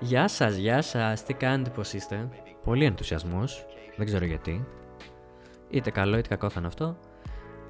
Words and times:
Γεια 0.00 0.28
σας, 0.28 0.56
γεια 0.56 0.82
σας, 0.82 1.24
τι 1.24 1.34
κάνετε, 1.34 1.70
πώς 1.70 1.92
είστε; 1.92 2.28
Πολύ 2.64 2.84
ενθουσιασμός, 2.84 3.66
δεν 3.96 4.06
ξέρω 4.06 4.24
γιατί. 4.24 4.66
Είτε 5.70 5.90
καλό 5.90 6.18
είτε 6.18 6.28
κακό 6.28 6.48
θα 6.50 6.58
είναι 6.58 6.68
αυτό. 6.68 6.96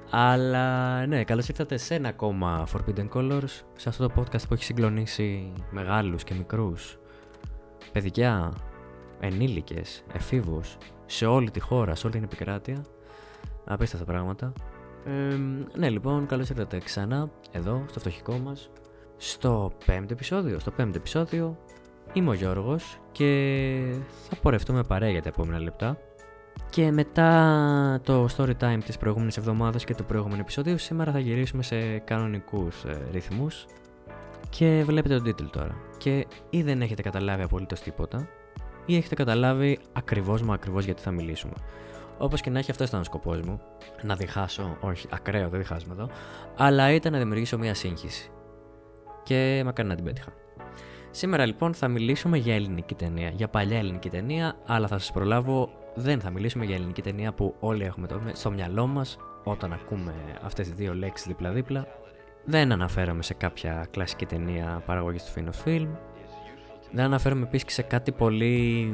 Αλλά 0.09 1.05
ναι, 1.05 1.23
καλώς 1.23 1.47
ήρθατε 1.47 1.77
σε 1.77 1.95
ένα 1.95 2.09
ακόμα 2.09 2.67
Forbidden 2.73 3.09
Colors, 3.09 3.61
σε 3.75 3.89
αυτό 3.89 4.07
το 4.07 4.13
podcast 4.17 4.47
που 4.47 4.53
έχει 4.53 4.63
συγκλονίσει 4.63 5.53
μεγάλους 5.71 6.23
και 6.23 6.33
μικρούς, 6.33 6.99
παιδιά, 7.91 8.53
ενήλικες, 9.19 10.03
εφήβους, 10.13 10.77
σε 11.05 11.25
όλη 11.25 11.51
τη 11.51 11.59
χώρα, 11.59 11.95
σε 11.95 12.05
όλη 12.07 12.15
την 12.15 12.23
επικράτεια. 12.23 12.85
Απίστευτα 13.65 14.05
πράγματα. 14.05 14.53
Ε, 15.05 15.35
ναι, 15.77 15.89
λοιπόν, 15.89 16.25
καλώς 16.25 16.49
ήρθατε 16.49 16.77
ξανά 16.77 17.29
εδώ, 17.51 17.85
στο 17.89 17.99
φτωχικό 17.99 18.37
μας, 18.37 18.69
στο 19.17 19.71
πέμπτο 19.85 20.13
επεισόδιο. 20.13 20.59
Στο 20.59 20.71
πέμπτο 20.71 20.97
επεισόδιο 20.97 21.57
είμαι 22.13 22.29
ο 22.29 22.33
Γιώργος 22.33 22.99
και 23.11 23.93
θα 24.29 24.35
πορευτούμε 24.41 24.83
παρέα 24.83 25.09
για 25.09 25.21
τα 25.21 25.29
επόμενα 25.29 25.59
λεπτά. 25.59 25.97
Και 26.69 26.91
μετά 26.91 27.99
το 28.03 28.27
story 28.37 28.53
time 28.61 28.79
της 28.85 28.97
προηγούμενης 28.97 29.37
εβδομάδας 29.37 29.83
και 29.83 29.93
το 29.93 30.03
προηγούμενο 30.03 30.41
επεισόδιο, 30.41 30.77
σήμερα 30.77 31.11
θα 31.11 31.19
γυρίσουμε 31.19 31.63
σε 31.63 31.97
κανονικούς 31.97 32.83
ε, 32.83 32.97
ρυθμούς. 33.11 33.65
Και 34.49 34.83
βλέπετε 34.85 35.15
τον 35.15 35.23
τίτλο 35.23 35.49
τώρα. 35.49 35.75
Και 35.97 36.27
ή 36.49 36.61
δεν 36.61 36.81
έχετε 36.81 37.01
καταλάβει 37.01 37.43
απολύτως 37.43 37.79
τίποτα, 37.79 38.27
ή 38.85 38.95
έχετε 38.95 39.15
καταλάβει 39.15 39.79
ακριβώς 39.93 40.41
μα 40.41 40.53
ακριβώς 40.53 40.85
γιατί 40.85 41.01
θα 41.01 41.11
μιλήσουμε. 41.11 41.53
Όπως 42.17 42.41
και 42.41 42.49
να 42.49 42.59
έχει, 42.59 42.71
αυτό 42.71 42.83
ήταν 42.83 42.99
ο 42.99 43.03
σκοπός 43.03 43.41
μου. 43.41 43.61
Να 44.01 44.15
διχάσω, 44.15 44.77
όχι, 44.79 45.07
ακραίο, 45.11 45.49
δεν 45.49 45.59
διχάζουμε 45.59 45.93
εδώ. 45.93 46.09
Αλλά 46.57 46.91
ήταν 46.91 47.11
να 47.11 47.17
δημιουργήσω 47.17 47.57
μια 47.57 47.73
σύγχυση. 47.73 48.31
Και 49.23 49.61
μακάρι 49.65 49.87
να 49.87 49.95
την 49.95 50.03
πέτυχα. 50.05 50.31
Σήμερα 51.11 51.45
λοιπόν 51.45 51.73
θα 51.73 51.87
μιλήσουμε 51.87 52.37
για 52.37 52.55
ελληνική 52.55 52.95
ταινία. 52.95 53.29
Για 53.29 53.47
παλιά 53.47 53.77
ελληνική 53.77 54.09
ταινία, 54.09 54.55
αλλά 54.65 54.87
θα 54.87 54.97
σας 54.97 55.11
προλάβω, 55.11 55.69
δεν 55.95 56.19
θα 56.19 56.29
μιλήσουμε 56.29 56.65
για 56.65 56.75
ελληνική 56.75 57.01
ταινία 57.01 57.33
που 57.33 57.55
όλοι 57.59 57.83
έχουμε 57.83 58.07
στο 58.33 58.51
μυαλό 58.51 58.87
μας 58.87 59.17
όταν 59.43 59.73
ακούμε 59.73 60.13
αυτές 60.41 60.67
τις 60.67 60.75
δύο 60.75 60.93
λέξεις 60.93 61.27
δίπλα-δίπλα. 61.27 61.87
Δεν 62.45 62.71
αναφέρομαι 62.71 63.23
σε 63.23 63.33
κάποια 63.33 63.87
κλασική 63.91 64.25
ταινία 64.25 64.83
παραγωγής 64.85 65.23
του 65.23 65.31
Finos 65.35 65.67
Film. 65.67 65.87
Δεν 66.91 67.05
αναφέρομαι 67.05 67.43
επίσης 67.43 67.65
και 67.65 67.71
σε 67.71 67.81
κάτι 67.81 68.11
πολύ 68.11 68.89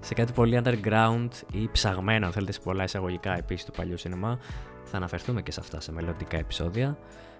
σε 0.00 0.14
κάτι 0.14 0.32
πολύ 0.32 0.62
underground 0.64 1.28
ή 1.52 1.68
ψαγμένο, 1.72 2.26
αν 2.26 2.32
θέλετε, 2.32 2.52
σε 2.52 2.60
πολλά 2.60 2.84
εισαγωγικά 2.84 3.36
επίσης 3.36 3.64
του 3.64 3.72
παλιού 3.72 3.98
σινεμά. 3.98 4.38
Θα 4.84 4.96
αναφερθούμε 4.96 5.42
και 5.42 5.52
σε 5.52 5.60
αυτά 5.60 5.80
σε 5.80 5.92
μελλοντικά 5.92 6.36
επεισόδια. 6.38 6.98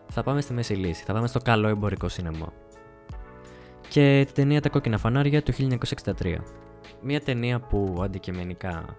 Θα 0.08 0.22
πάμε 0.22 0.40
στη 0.40 0.52
μέση 0.52 0.74
λύση. 0.74 1.04
Θα 1.04 1.12
πάμε 1.12 1.26
στο 1.26 1.38
καλό 1.38 1.68
εμπορικό 1.68 2.08
σινεμά. 2.08 2.52
Και 3.92 4.22
την 4.26 4.34
ταινία 4.34 4.60
Τα 4.60 4.68
κόκκινα 4.68 4.98
φανάρια 4.98 5.42
του 5.42 5.52
1963. 5.52 6.36
Μια 7.02 7.20
ταινία 7.20 7.60
που 7.60 8.00
αντικειμενικά 8.02 8.96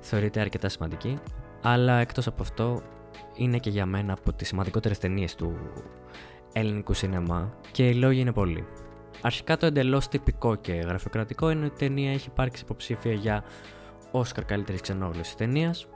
θεωρείται 0.00 0.40
αρκετά 0.40 0.68
σημαντική, 0.68 1.18
αλλά 1.62 1.98
εκτός 1.98 2.26
από 2.26 2.42
αυτό 2.42 2.82
είναι 3.36 3.58
και 3.58 3.70
για 3.70 3.86
μένα 3.86 4.12
από 4.12 4.32
τις 4.32 4.48
σημαντικότερες 4.48 4.98
ταινίες 4.98 5.34
του 5.34 5.56
ελληνικού 6.52 6.92
σινεμά 6.92 7.54
και 7.72 7.88
οι 7.88 7.94
λόγοι 7.94 8.20
είναι 8.20 8.32
πολλοί. 8.32 8.66
Αρχικά 9.20 9.56
το 9.56 9.66
εντελώς 9.66 10.08
τυπικό 10.08 10.54
και 10.54 10.72
γραφειοκρατικό 10.72 11.50
είναι 11.50 11.64
ότι 11.64 11.84
η 11.84 11.88
ταινία 11.88 12.12
έχει 12.12 12.28
υπάρξει 12.28 12.62
υποψήφια 12.62 13.12
για 13.12 13.44
Όσκαρ 14.10 14.44
καλύτερης 14.44 14.80
ξενόγλωση 14.80 15.36
ταινίας 15.36 15.86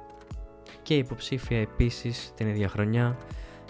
και 0.83 0.97
υποψήφια 0.97 1.61
επίσης 1.61 2.33
την 2.35 2.49
ίδια 2.49 2.69
χρονιά 2.69 3.19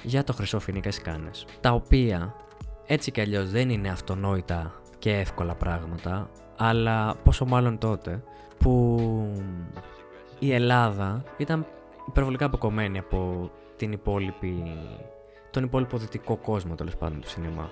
για 0.03 0.25
το 0.25 0.33
Χρυσό 0.33 0.61
Φοινικά 0.61 0.91
Σκάνε. 0.91 1.31
Τα 1.61 1.71
οποία 1.71 2.35
έτσι 2.87 3.11
κι 3.11 3.21
αλλιώς 3.21 3.51
δεν 3.51 3.71
είναι 3.71 3.89
αυτονόητα 3.89 4.81
και 4.99 5.13
εύκολα 5.13 5.55
πράγματα, 5.55 6.31
αλλά 6.57 7.15
πόσο 7.25 7.45
μάλλον 7.45 7.79
τότε 7.79 8.23
που 8.59 8.99
η 10.39 10.53
Ελλάδα 10.53 11.23
ήταν 11.37 11.67
υπερβολικά 12.09 12.45
αποκομμένη 12.45 12.99
από 12.99 13.51
την 13.77 13.93
υπόλοιπη, 13.93 14.63
τον 15.51 15.63
υπόλοιπο 15.65 15.99
δυτικό 15.99 16.37
κόσμο 16.37 16.75
τέλος 16.75 16.97
πάντων 16.97 17.21
του 17.21 17.29
σινεμά. 17.29 17.71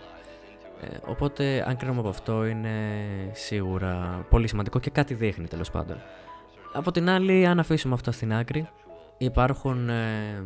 Ε, 0.81 0.97
οπότε, 1.07 1.65
αν 1.69 1.77
κρίνουμε 1.77 2.01
από 2.01 2.09
αυτό, 2.09 2.45
είναι 2.45 2.71
σίγουρα 3.33 4.25
πολύ 4.31 4.49
σημαντικό 4.49 4.79
και 4.79 4.91
κάτι 4.91 5.15
δείχνει 5.15 5.47
τέλος 5.47 5.71
πάντων. 5.71 5.97
Από 6.73 6.91
την 6.91 7.09
άλλη, 7.09 7.47
αν 7.47 7.59
αφήσουμε 7.59 7.95
αυτό 7.95 8.13
στην 8.13 8.35
άκρη, 8.35 8.69
υπάρχουν 9.19 9.89
ε, 9.89 10.45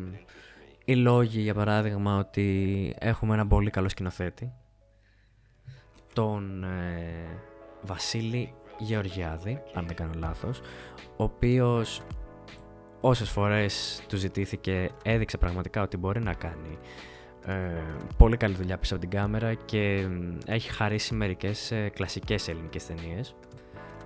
οι 0.89 0.97
λόγοι, 0.97 1.41
για 1.41 1.55
παράδειγμα, 1.55 2.19
ότι 2.19 2.95
έχουμε 2.99 3.35
ένα 3.35 3.47
πολύ 3.47 3.71
καλό 3.71 3.89
σκηνοθέτη, 3.89 4.53
τον 6.13 6.65
ε, 6.65 7.41
Βασίλη 7.83 8.55
Γεωργιάδη, 8.79 9.63
αν 9.75 9.87
δεν 9.87 9.97
κάνω 9.97 10.13
λάθος, 10.17 10.61
ο 11.17 11.25
οποίος 11.25 12.03
όσες 13.01 13.31
φορές 13.31 14.03
του 14.09 14.17
ζητήθηκε 14.17 14.91
έδειξε 15.03 15.37
πραγματικά 15.37 15.83
ότι 15.83 15.97
μπορεί 15.97 16.21
να 16.21 16.35
κάνει 16.35 16.79
ε, 17.45 17.83
πολύ 18.17 18.37
καλή 18.37 18.55
δουλειά 18.55 18.79
πίσω 18.79 18.95
από 18.95 19.03
την 19.03 19.19
κάμερα 19.19 19.55
και 19.55 20.09
έχει 20.47 20.71
χαρίσει 20.73 21.15
μερικές 21.15 21.71
ε, 21.71 21.89
κλασικές 21.89 22.49
ελληνικές 22.49 22.87
ταινίες, 22.87 23.35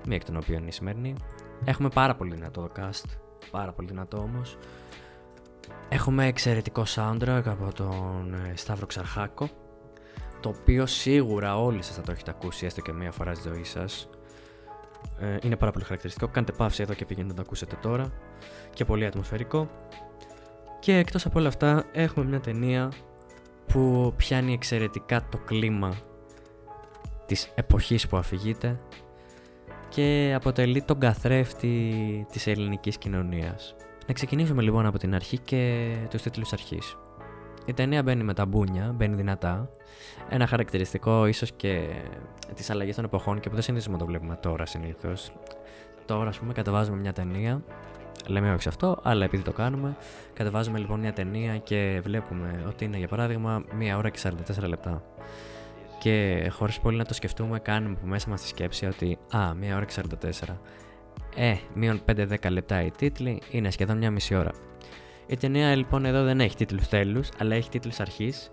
μία 0.06 0.16
εκ 0.16 0.24
των 0.24 0.36
οποίων 0.36 0.58
είναι 0.58 0.68
η 0.68 0.72
σημερινή. 0.72 1.14
Έχουμε 1.64 1.88
πάρα 1.88 2.14
πολύ 2.14 2.34
δυνατό 2.34 2.70
cast, 2.76 3.04
πάρα 3.50 3.72
πολύ 3.72 3.88
δυνατό 3.88 4.18
όμως. 4.18 4.56
Έχουμε 5.88 6.26
εξαιρετικό 6.26 6.84
soundtrack 6.94 7.42
από 7.44 7.72
τον 7.74 8.34
ε, 8.34 8.56
Σταύρο 8.56 8.86
Ξαρχάκο, 8.86 9.48
το 10.40 10.48
οποίο 10.48 10.86
σίγουρα 10.86 11.58
όλοι 11.58 11.82
σας 11.82 11.94
θα 11.94 12.02
το 12.02 12.12
έχετε 12.12 12.30
ακούσει 12.30 12.66
έστω 12.66 12.80
και 12.80 12.92
μία 12.92 13.10
φορά 13.10 13.34
στη 13.34 13.48
ζωή 13.48 13.64
σας. 13.64 14.08
Ε, 15.18 15.36
είναι 15.42 15.56
πάρα 15.56 15.72
πολύ 15.72 15.84
χαρακτηριστικό. 15.84 16.28
Κάντε 16.28 16.52
παύση 16.52 16.82
εδώ 16.82 16.94
και 16.94 17.04
πηγαίνετε 17.04 17.32
να 17.32 17.38
το 17.38 17.44
ακούσετε 17.46 17.76
τώρα. 17.80 18.12
Και 18.70 18.84
πολύ 18.84 19.06
ατμοσφαιρικό. 19.06 19.70
Και 20.80 20.96
εκτός 20.96 21.26
από 21.26 21.38
όλα 21.38 21.48
αυτά 21.48 21.84
έχουμε 21.92 22.26
μια 22.26 22.40
ταινία 22.40 22.92
που 23.66 24.12
πιάνει 24.16 24.52
εξαιρετικά 24.52 25.28
το 25.30 25.38
κλίμα 25.38 25.96
της 27.26 27.52
εποχής 27.54 28.08
που 28.08 28.16
αφηγείται 28.16 28.80
και 29.88 30.32
αποτελεί 30.36 30.82
τον 30.82 30.98
καθρέφτη 30.98 32.26
της 32.32 32.46
ελληνικής 32.46 32.98
κοινωνίας. 32.98 33.74
Να 34.06 34.14
ξεκινήσουμε 34.14 34.62
λοιπόν 34.62 34.86
από 34.86 34.98
την 34.98 35.14
αρχή 35.14 35.38
και 35.38 35.92
τους 36.10 36.22
τίτλους 36.22 36.52
αρχής. 36.52 36.96
Η 37.66 37.72
ταινία 37.72 38.02
μπαίνει 38.02 38.24
με 38.24 38.34
τα 38.34 38.46
μπούνια, 38.46 38.92
μπαίνει 38.94 39.14
δυνατά. 39.14 39.70
Ένα 40.28 40.46
χαρακτηριστικό 40.46 41.26
ίσως 41.26 41.52
και 41.52 41.88
της 42.54 42.70
αλλαγής 42.70 42.94
των 42.94 43.04
εποχών 43.04 43.40
και 43.40 43.48
που 43.48 43.54
δεν 43.54 43.64
συνήθως 43.64 43.98
το 43.98 44.06
βλέπουμε 44.06 44.36
τώρα 44.36 44.66
συνήθως. 44.66 45.32
Τώρα 46.06 46.28
ας 46.28 46.38
πούμε 46.38 46.52
κατεβάζουμε 46.52 46.96
μια 46.96 47.12
ταινία 47.12 47.62
Λέμε 48.26 48.52
όχι 48.52 48.62
σε 48.62 48.68
αυτό, 48.68 48.98
αλλά 49.02 49.24
επειδή 49.24 49.42
το 49.42 49.52
κάνουμε, 49.52 49.96
κατεβάζουμε 50.32 50.78
λοιπόν 50.78 51.00
μια 51.00 51.12
ταινία 51.12 51.58
και 51.58 52.00
βλέπουμε 52.02 52.64
ότι 52.68 52.84
είναι 52.84 52.96
για 52.96 53.08
παράδειγμα 53.08 53.64
μία 53.74 53.96
ώρα 53.96 54.08
και 54.08 54.18
44 54.62 54.68
λεπτά. 54.68 55.02
Και 55.98 56.46
χωρίς 56.52 56.80
πολύ 56.80 56.96
να 56.96 57.04
το 57.04 57.14
σκεφτούμε, 57.14 57.58
κάνουμε 57.58 57.94
από 57.98 58.06
μέσα 58.06 58.28
μας 58.28 58.40
τη 58.40 58.48
σκέψη 58.48 58.86
ότι 58.86 59.18
Α, 59.36 59.54
μία 59.54 59.76
ώρα 59.76 59.84
και 59.84 59.94
44. 60.20 60.56
Ε, 61.36 61.54
μείον 61.74 62.00
5-10 62.06 62.50
λεπτά 62.50 62.82
οι 62.82 62.90
τίτλοι 62.90 63.42
είναι 63.50 63.70
σχεδόν 63.70 63.98
μια 63.98 64.10
μισή 64.10 64.34
ώρα. 64.34 64.50
Η 65.26 65.36
ταινία 65.36 65.74
λοιπόν 65.74 66.04
εδώ 66.04 66.24
δεν 66.24 66.40
έχει 66.40 66.56
τίτλους 66.56 66.88
τέλους, 66.88 67.28
αλλά 67.38 67.54
έχει 67.54 67.68
τίτλους 67.68 68.00
αρχής, 68.00 68.50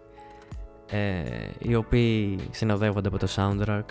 ε, 0.89 1.23
οι 1.59 1.75
οποίοι 1.75 2.39
συνοδεύονται 2.51 3.07
από 3.07 3.17
το 3.17 3.27
soundtrack 3.35 3.85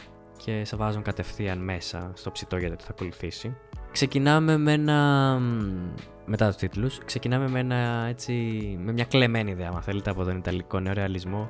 και 0.44 0.65
σε 0.65 0.76
βάζουν 0.76 1.03
κατευθείαν 1.03 1.59
μέσα 1.59 2.10
στο 2.15 2.31
ψητό 2.31 2.56
για 2.56 2.69
το 2.69 2.76
τι 2.76 2.84
θα 2.84 2.91
ακολουθήσει. 2.91 3.56
Ξεκινάμε 3.93 4.56
με 4.56 4.72
ένα. 4.72 5.38
Μετά 6.26 6.47
τους 6.47 6.56
τίτλους, 6.56 6.99
ξεκινάμε 7.05 7.49
με, 7.49 7.59
ένα, 7.59 8.06
έτσι, 8.09 8.32
με 8.81 8.93
μια 8.93 9.05
κλεμμένη 9.05 9.50
ιδέα, 9.50 9.70
αν 9.75 9.82
θέλετε, 9.82 10.10
από 10.10 10.25
τον 10.25 10.37
Ιταλικό 10.37 10.81
νεορεαλισμό 10.81 11.49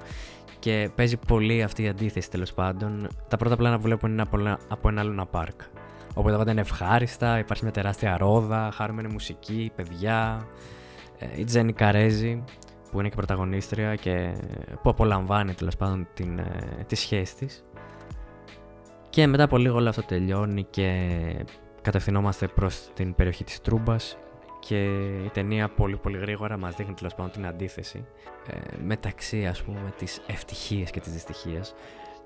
και 0.59 0.91
παίζει 0.95 1.17
πολύ 1.17 1.63
αυτή 1.63 1.83
η 1.83 1.89
αντίθεση 1.89 2.31
τέλος 2.31 2.53
πάντων. 2.53 3.09
Τα 3.29 3.37
πρώτα 3.37 3.57
πλάνα 3.57 3.77
που 3.77 3.83
βλέπουν 3.83 4.13
είναι 4.13 4.23
από, 4.23 4.57
από 4.69 4.89
ένα 4.89 5.01
άλλο 5.01 5.29
πάρκ. 5.31 5.61
Οπότε 6.15 6.31
τα 6.31 6.39
πάντα 6.39 6.51
είναι 6.51 6.61
ευχάριστα, 6.61 7.39
υπάρχει 7.39 7.63
μια 7.63 7.73
τεράστια 7.73 8.17
ρόδα, 8.17 8.71
χαρούμενη 8.75 9.09
μουσική, 9.13 9.73
παιδιά. 9.77 10.47
Ε, 11.19 11.27
η 11.41 11.45
Τζένι 11.45 11.73
Καρέζη, 11.73 12.45
που 12.91 13.01
είναι 13.01 13.09
και 13.09 13.17
πρωταγωνίστρια 13.17 13.95
και 13.95 14.33
που 14.83 14.91
απολαμβάνει 14.91 15.55
τέλος 15.55 15.77
πάντων 15.77 16.09
την, 16.15 16.39
ε, 16.39 16.85
τη 16.87 16.95
σχέση 16.95 17.37
της. 17.37 17.65
Και 19.11 19.27
μετά 19.27 19.43
από 19.43 19.57
λίγο 19.57 19.77
όλο 19.77 19.89
αυτό 19.89 20.03
τελειώνει 20.03 20.67
και 20.71 21.11
κατευθυνόμαστε 21.83 22.47
προς 22.47 22.89
την 22.95 23.15
περιοχή 23.15 23.45
της 23.45 23.61
Τρούμπας 23.61 24.17
και 24.59 24.85
η 25.25 25.31
ταινία 25.33 25.69
πολύ 25.69 25.97
πολύ 25.97 26.19
γρήγορα 26.19 26.57
μας 26.57 26.75
δείχνει 26.77 26.95
τέλος 26.95 27.15
πάντων 27.15 27.33
την 27.33 27.47
αντίθεση 27.47 28.07
ε, 28.47 28.57
μεταξύ 28.85 29.47
ας 29.47 29.63
πούμε 29.63 29.93
της 29.99 30.21
ευτυχίας 30.27 30.91
και 30.91 31.01
της 31.01 31.13
δυστυχίας. 31.13 31.75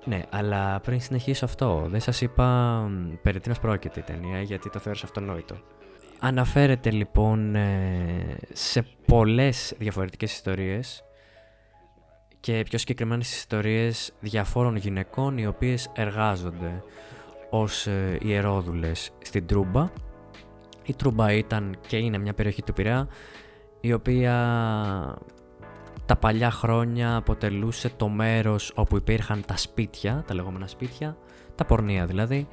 Ναι, 0.05 0.21
αλλά 0.29 0.79
πριν 0.79 1.01
συνεχίσω 1.01 1.45
αυτό, 1.45 1.85
δεν 1.89 1.99
σας 1.99 2.21
είπα 2.21 2.89
περί 3.21 3.39
τίνος 3.39 3.59
πρόκειται 3.59 3.99
η 3.99 4.03
ταινία 4.03 4.41
γιατί 4.41 4.69
το 4.69 4.79
θεώρησα 4.79 5.05
αυτονόητο. 5.05 5.55
Αναφέρεται 6.19 6.91
λοιπόν 6.91 7.55
ε, 7.55 8.37
σε 8.53 8.85
πολλές 9.05 9.73
διαφορετικές 9.77 10.33
ιστορίες 10.33 11.03
και 12.39 12.63
πιο 12.69 12.77
συγκεκριμένες 12.77 13.35
ιστορίες 13.35 14.13
διαφόρων 14.19 14.75
γυναικών 14.75 15.37
οι 15.37 15.47
οποίες 15.47 15.89
εργάζονται 15.95 16.83
ως 17.49 17.87
ε, 17.87 18.17
ιερόδουλες 18.21 19.11
στην 19.21 19.47
Τρούμπα. 19.47 19.91
Η 20.85 20.93
Τρούμπα 20.93 21.33
ήταν 21.33 21.77
και 21.87 21.97
είναι 21.97 22.17
μια 22.17 22.33
περιοχή 22.33 22.63
του 22.63 22.73
Πειραιά 22.73 23.07
η 23.81 23.93
οποία 23.93 24.35
τα 26.05 26.15
παλιά 26.15 26.51
χρόνια 26.51 27.15
αποτελούσε 27.15 27.89
το 27.97 28.07
μέρος 28.07 28.71
όπου 28.75 28.95
υπήρχαν 28.95 29.43
τα 29.45 29.57
σπίτια, 29.57 30.23
τα 30.27 30.33
λεγόμενα 30.33 30.67
σπίτια, 30.67 31.17
τα 31.55 31.65
πορνεία 31.65 32.05
δηλαδή, 32.05 32.47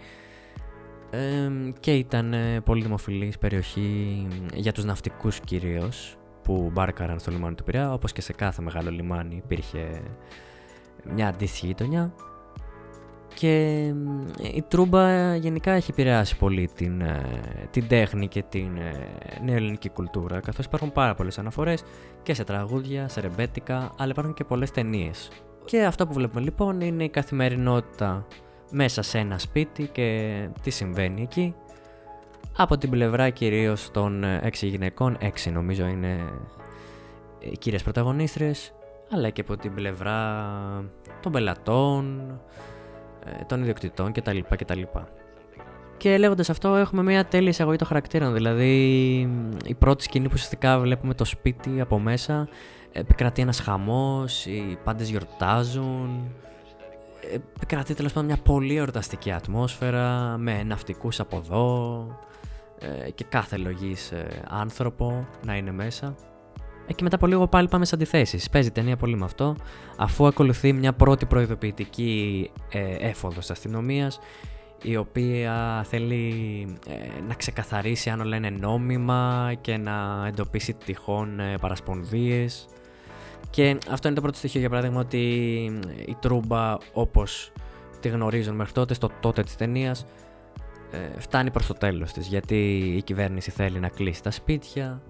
και 1.81 1.95
ήταν 1.95 2.33
ε, 2.33 2.61
πολύ 2.61 2.83
δημοφιλής 2.83 3.39
περιοχή 3.39 4.27
για 4.55 4.73
τους 4.73 4.85
ναυτικούς 4.85 5.41
κυρίως 5.41 6.17
που 6.43 6.71
μπάρκαραν 6.73 7.19
στο 7.19 7.31
λιμάνι 7.31 7.55
του 7.55 7.65
Πειραιά 7.65 7.93
όπως 7.93 8.13
και 8.13 8.21
σε 8.21 8.33
κάθε 8.33 8.63
μεγάλο 8.63 8.91
λιμάνι 8.91 9.37
υπήρχε 9.37 10.03
μια 11.15 11.29
αντίστοιχη 11.29 11.67
γειτονιά 11.67 12.13
και 13.41 13.77
η 14.55 14.65
Τρούμπα 14.69 15.37
γενικά 15.37 15.73
έχει 15.73 15.91
επηρεάσει 15.91 16.37
πολύ 16.37 16.71
την, 16.75 17.01
ε, 17.01 17.23
την 17.71 17.89
τέχνη 17.89 18.29
και 18.29 18.43
την 18.43 18.77
ε, 18.77 19.09
νεοελληνική 19.45 19.89
κουλτούρα 19.89 20.41
καθώς 20.41 20.65
υπάρχουν 20.65 20.93
πάρα 20.93 21.15
πολλές 21.15 21.39
αναφορές 21.39 21.83
και 22.23 22.35
σε 22.35 22.45
τραγούδια, 22.45 23.09
σε 23.09 23.21
ρεμπέτικα 23.21 23.93
αλλά 23.99 24.11
υπάρχουν 24.11 24.35
και 24.35 24.45
πολλές 24.45 24.71
ταινίες. 24.71 25.29
Και 25.65 25.85
αυτό 25.85 26.07
που 26.07 26.13
βλέπουμε 26.13 26.41
λοιπόν 26.41 26.81
είναι 26.81 27.05
η 27.05 27.09
καθημερινότητα 27.09 28.27
μέσα 28.71 29.03
σε 29.03 29.19
ένα 29.19 29.39
σπίτι 29.39 29.89
και 29.93 30.49
τι 30.63 30.71
συμβαίνει 30.71 31.23
εκεί. 31.23 31.55
Από 32.57 32.79
την 32.79 32.91
πλευρά 32.91 33.31
κυρίως 33.31 33.91
των 33.91 34.25
έξι 34.25 34.67
γυναικών, 34.67 35.17
έξι 35.21 35.51
νομίζω 35.51 35.87
είναι 35.87 36.19
οι 37.39 37.59
κύριες 37.59 37.83
πρωταγωνίστρες, 37.83 38.73
αλλά 39.11 39.31
και 39.31 39.41
από 39.41 39.57
την 39.57 39.75
πλευρά 39.75 40.45
των 41.23 41.33
πελατών, 41.33 42.21
ε, 42.29 42.41
των 43.47 43.61
ιδιοκτητών 43.61 44.13
κτλ. 44.13 44.39
κτλ. 44.49 44.83
Και 45.97 46.19
λέγοντας 46.19 46.51
αυτό 46.51 46.75
έχουμε 46.75 47.03
μια 47.03 47.25
τέλεια 47.25 47.49
εισαγωγή 47.49 47.77
των 47.77 47.87
χαρακτήρων, 47.87 48.33
δηλαδή 48.33 48.73
η 49.65 49.75
πρώτη 49.75 50.03
σκηνή 50.03 50.27
που 50.27 50.33
ουσιαστικά 50.35 50.79
βλέπουμε 50.79 51.15
το 51.15 51.25
σπίτι 51.25 51.81
από 51.81 51.99
μέσα, 51.99 52.49
επικρατεί 52.93 53.43
ένας 53.43 53.61
χαμός, 53.61 54.47
οι 54.47 54.79
πάντες 54.85 55.09
γιορτάζουν, 55.09 56.31
επικρατεί 57.35 57.95
τέλος 57.95 58.13
πάντων 58.13 58.29
μια 58.29 58.39
πολύ 58.43 58.77
εορταστική 58.77 59.33
ατμόσφαιρα 59.33 60.37
με 60.39 60.63
ναυτικούς 60.63 61.21
από 61.21 61.37
εδώ 61.37 62.07
ε, 62.79 63.11
και 63.11 63.25
κάθε 63.29 63.57
λογής 63.57 64.13
ε, 64.13 64.43
άνθρωπο 64.49 65.27
να 65.47 65.57
είναι 65.57 65.73
μέσα. 65.73 66.15
Ε, 66.91 66.93
και 66.93 67.03
μετά 67.03 67.17
από 67.17 67.27
λίγο 67.27 67.47
πάλι 67.47 67.69
πάμε 67.69 67.85
σε 67.85 67.95
αντιθέσεις. 67.95 68.51
Παίζει 68.51 68.71
ταινία 68.71 68.97
πολύ 68.97 69.17
με 69.17 69.25
αυτό, 69.25 69.57
αφού 69.97 70.27
ακολουθεί 70.27 70.73
μια 70.73 70.93
πρώτη 70.93 71.27
προειδοποιητική 71.27 72.51
ε, 72.71 73.09
έφοδος 73.09 73.51
αστυνομίας, 73.51 74.21
η 74.83 74.97
οποία 74.97 75.85
θέλει 75.89 76.29
ε, 76.89 77.21
να 77.29 77.35
ξεκαθαρίσει 77.35 78.11
αν 78.11 78.21
όλα 78.21 78.37
είναι 78.37 78.51
νόμιμα 78.51 79.53
και 79.61 79.77
να 79.77 80.25
εντοπίσει 80.27 80.75
τυχόν 80.75 81.41
ε, 81.41 81.55
παρασπονδίες 81.61 82.67
και 83.51 83.79
αυτό 83.91 84.07
είναι 84.07 84.17
το 84.17 84.23
πρώτο 84.23 84.37
στοιχείο, 84.37 84.61
για 84.61 84.69
παράδειγμα, 84.69 85.01
ότι 85.01 85.19
η 86.07 86.17
Τρούμπα, 86.21 86.77
όπως 86.93 87.53
τη 88.01 88.09
γνωρίζουν 88.09 88.55
μέχρι 88.55 88.73
τότε, 88.73 88.95
στο 88.95 89.11
τότε 89.21 89.43
της 89.43 89.57
ταινίας, 89.57 90.07
ε, 90.91 91.21
φτάνει 91.21 91.51
προς 91.51 91.67
το 91.67 91.75
τέλος 91.75 92.13
της 92.13 92.27
γιατί 92.27 92.57
η 92.97 93.03
κυβέρνηση 93.03 93.51
θέλει 93.51 93.79
να 93.79 93.89
κλείσει 93.89 94.23
τα 94.23 94.31
σπίτια 94.31 95.03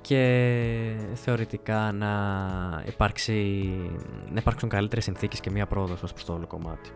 και 0.00 0.96
θεωρητικά 1.14 1.92
να, 1.92 2.12
υπάρξει, 2.86 3.70
να 4.32 4.38
υπάρξουν 4.40 4.68
καλύτερες 4.68 5.04
συνθήκες 5.04 5.40
και 5.40 5.50
μία 5.50 5.66
πρόοδος 5.66 6.02
ως 6.02 6.12
προς 6.12 6.24
το 6.24 6.32
όλο 6.32 6.46
κομμάτι. 6.46 6.90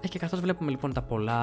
Ε, 0.00 0.08
και 0.08 0.18
καθώς 0.18 0.40
βλέπουμε 0.40 0.70
λοιπόν 0.70 0.92
τα 0.92 1.02
πολλά 1.02 1.42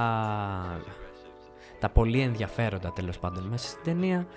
τα 1.79 1.89
πολύ 1.89 2.19
ενδιαφέροντα 2.19 2.91
τέλος 2.91 3.19
πάντων 3.19 3.44
μέσα 3.44 3.67
στην 3.67 3.83
ταινία 3.83 4.27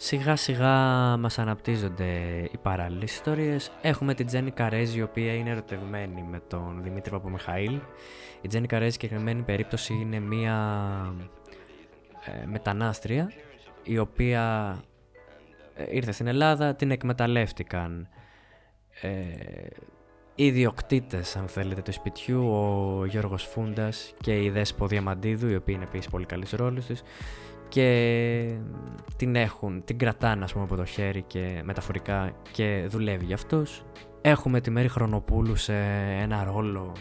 Σιγά 0.00 0.36
σιγά 0.36 0.76
μας 1.16 1.38
αναπτύσσονται 1.38 2.08
οι 2.52 2.56
παράλληλες 2.62 3.12
ιστορίες. 3.12 3.70
Έχουμε 3.80 4.14
την 4.14 4.26
Τζέννη 4.26 4.50
Καρέζη 4.50 4.98
η 4.98 5.02
οποία 5.02 5.34
είναι 5.34 5.50
ερωτευμένη 5.50 6.22
με 6.30 6.40
τον 6.48 6.82
Δημήτρη 6.82 7.10
Παπομιχαήλ. 7.10 7.80
Η 8.40 8.48
Τζέννη 8.48 8.66
Καρέζη 8.66 8.90
συγκεκριμένη 8.90 9.42
περίπτωση 9.42 9.94
είναι 9.94 10.20
μία 10.20 10.56
ε, 12.24 12.46
μετανάστρια 12.46 13.32
η 13.82 13.98
οποία 13.98 14.76
ε, 14.78 14.97
ήρθε 15.90 16.12
στην 16.12 16.26
Ελλάδα, 16.26 16.74
την 16.74 16.90
εκμεταλλεύτηκαν 16.90 18.08
ε, 19.00 19.10
οι 20.34 20.46
ιδιοκτήτες 20.46 21.36
αν 21.36 21.48
θέλετε 21.48 21.82
του 21.82 21.92
σπιτιού, 21.92 22.48
ο 22.48 23.04
Γιώργος 23.06 23.42
Φούντας 23.42 24.14
και 24.20 24.42
η 24.42 24.50
Δέσπο 24.50 24.86
Διαμαντίδου, 24.86 25.48
οι 25.48 25.54
οποίοι 25.54 25.74
είναι 25.76 25.86
επίσης 25.88 26.08
πολύ 26.10 26.26
καλής 26.26 26.50
ρόλους 26.50 26.86
της 26.86 27.02
και 27.68 28.58
την 29.16 29.36
έχουν, 29.36 29.84
την 29.84 29.98
κρατάνε 29.98 30.44
ας 30.44 30.52
πούμε 30.52 30.64
από 30.64 30.76
το 30.76 30.84
χέρι 30.84 31.22
και 31.22 31.60
μεταφορικά 31.64 32.32
και 32.52 32.86
δουλεύει 32.88 33.24
για 33.24 33.34
αυτούς. 33.34 33.84
Έχουμε 34.20 34.60
τη 34.60 34.70
Μέρη 34.70 34.88
Χρονοπούλου 34.88 35.56
σε 35.56 35.74
ένα 36.20 36.44
ρόλο 36.44 36.92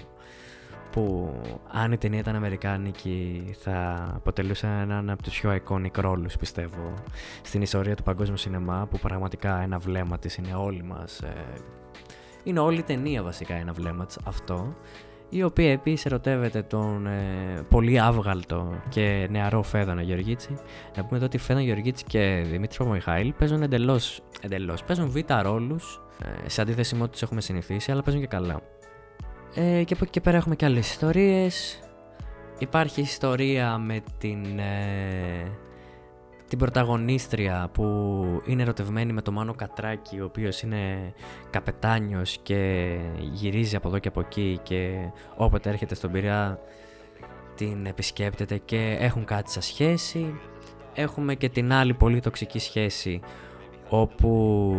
που 0.98 1.34
αν 1.72 1.92
η 1.92 1.98
ταινία 1.98 2.20
ήταν 2.20 2.36
αμερικάνικη 2.36 3.44
θα 3.60 4.08
αποτελούσε 4.16 4.68
έναν 4.68 5.10
από 5.10 5.24
τους 5.24 5.40
πιο 5.40 5.60
iconic 5.64 5.96
ρόλους 5.96 6.38
πιστεύω 6.38 6.94
στην 7.42 7.62
ιστορία 7.62 7.96
του 7.96 8.04
παγκόσμιου 8.04 8.38
σινεμά 8.38 8.88
που 8.90 9.00
πραγματικά 9.00 9.62
ένα 9.62 9.78
βλέμμα 9.80 10.20
της 10.20 10.36
είναι 10.36 10.54
όλοι 10.54 10.84
μας 10.84 11.20
ε, 11.20 11.34
είναι 12.44 12.60
όλη 12.60 12.80
η 12.80 12.84
ταινία 12.84 13.24
βασικά 13.24 13.54
ένα 13.54 13.74
βλέμμα 13.74 14.06
της 14.06 14.18
αυτό 14.24 14.76
η 15.30 15.44
οποία 15.44 15.72
επίσης 15.72 16.06
ερωτεύεται 16.06 16.62
τον 16.62 17.08
ε, 17.08 17.66
πολύ 17.70 18.00
άβγαλτο 18.00 18.82
και 18.90 19.28
νεαρό 19.30 19.64
Φέδωνα 19.64 20.02
Γεωργίτση. 20.02 20.60
Να 20.96 21.04
πούμε 21.04 21.18
εδώ 21.18 21.26
ότι 21.26 21.38
Φέδωνα 21.38 21.66
Γεωργίτση 21.66 22.04
και 22.04 22.46
Δημήτρης 22.50 22.88
Μιχαήλ 22.88 23.34
παίζουν 23.34 23.62
εντελώς. 23.62 24.22
Εντελώς, 24.42 24.84
παίζουν 24.84 25.10
β' 25.10 25.42
ρόλους 25.42 26.02
ε, 26.46 26.50
σε 26.50 26.62
αντίθεση 26.62 26.96
με 26.96 27.04
ό,τι 27.04 27.12
τους 27.12 27.22
έχουμε 27.22 27.42
συνηθίσει, 27.42 27.92
αλλά 27.92 28.02
παίζουν 28.02 28.22
και 28.22 28.28
καλά. 28.28 28.62
Ε, 29.54 29.84
και 29.84 29.94
από 29.94 30.04
εκεί 30.04 30.10
και 30.10 30.22
πέρα 30.22 30.38
έχουμε 30.38 30.56
και 30.56 30.66
άλλες 30.66 30.90
ιστορίες. 30.90 31.80
Υπάρχει 32.58 33.02
ιστορία 33.02 33.78
με 33.78 34.04
την 34.18 34.60
ε, 34.60 35.52
την 36.48 36.58
πρωταγωνίστρια 36.58 37.70
που 37.74 37.84
είναι 38.46 38.62
ερωτευμένη 38.62 39.14
με 39.14 39.22
τον 39.22 39.34
Μάνο 39.34 39.54
Κατράκη 39.54 40.20
ο 40.20 40.26
οποίος 40.26 40.62
είναι 40.62 41.14
καπετάνιος 41.50 42.38
και 42.44 42.92
γυρίζει 43.20 43.76
από 43.76 43.88
εδώ 43.88 44.00
και 44.00 44.08
από 44.08 44.20
εκεί 44.20 44.60
και 44.64 45.10
όποτε 45.36 45.70
έρχεται 45.70 45.96
στον 45.96 46.12
Πειραιά 46.12 46.60
την 47.56 47.86
επισκέπτεται 47.86 48.58
και 48.58 48.98
έχουν 49.00 49.26
κάτι 49.26 49.52
σαν 49.52 49.62
σχέση. 49.62 50.40
Έχουμε 50.94 51.36
και 51.36 51.50
την 51.50 51.74
άλλη 51.74 51.94
πολύ 51.94 52.20
τοξική 52.20 52.60
σχέση 52.60 53.20
όπου 53.90 54.76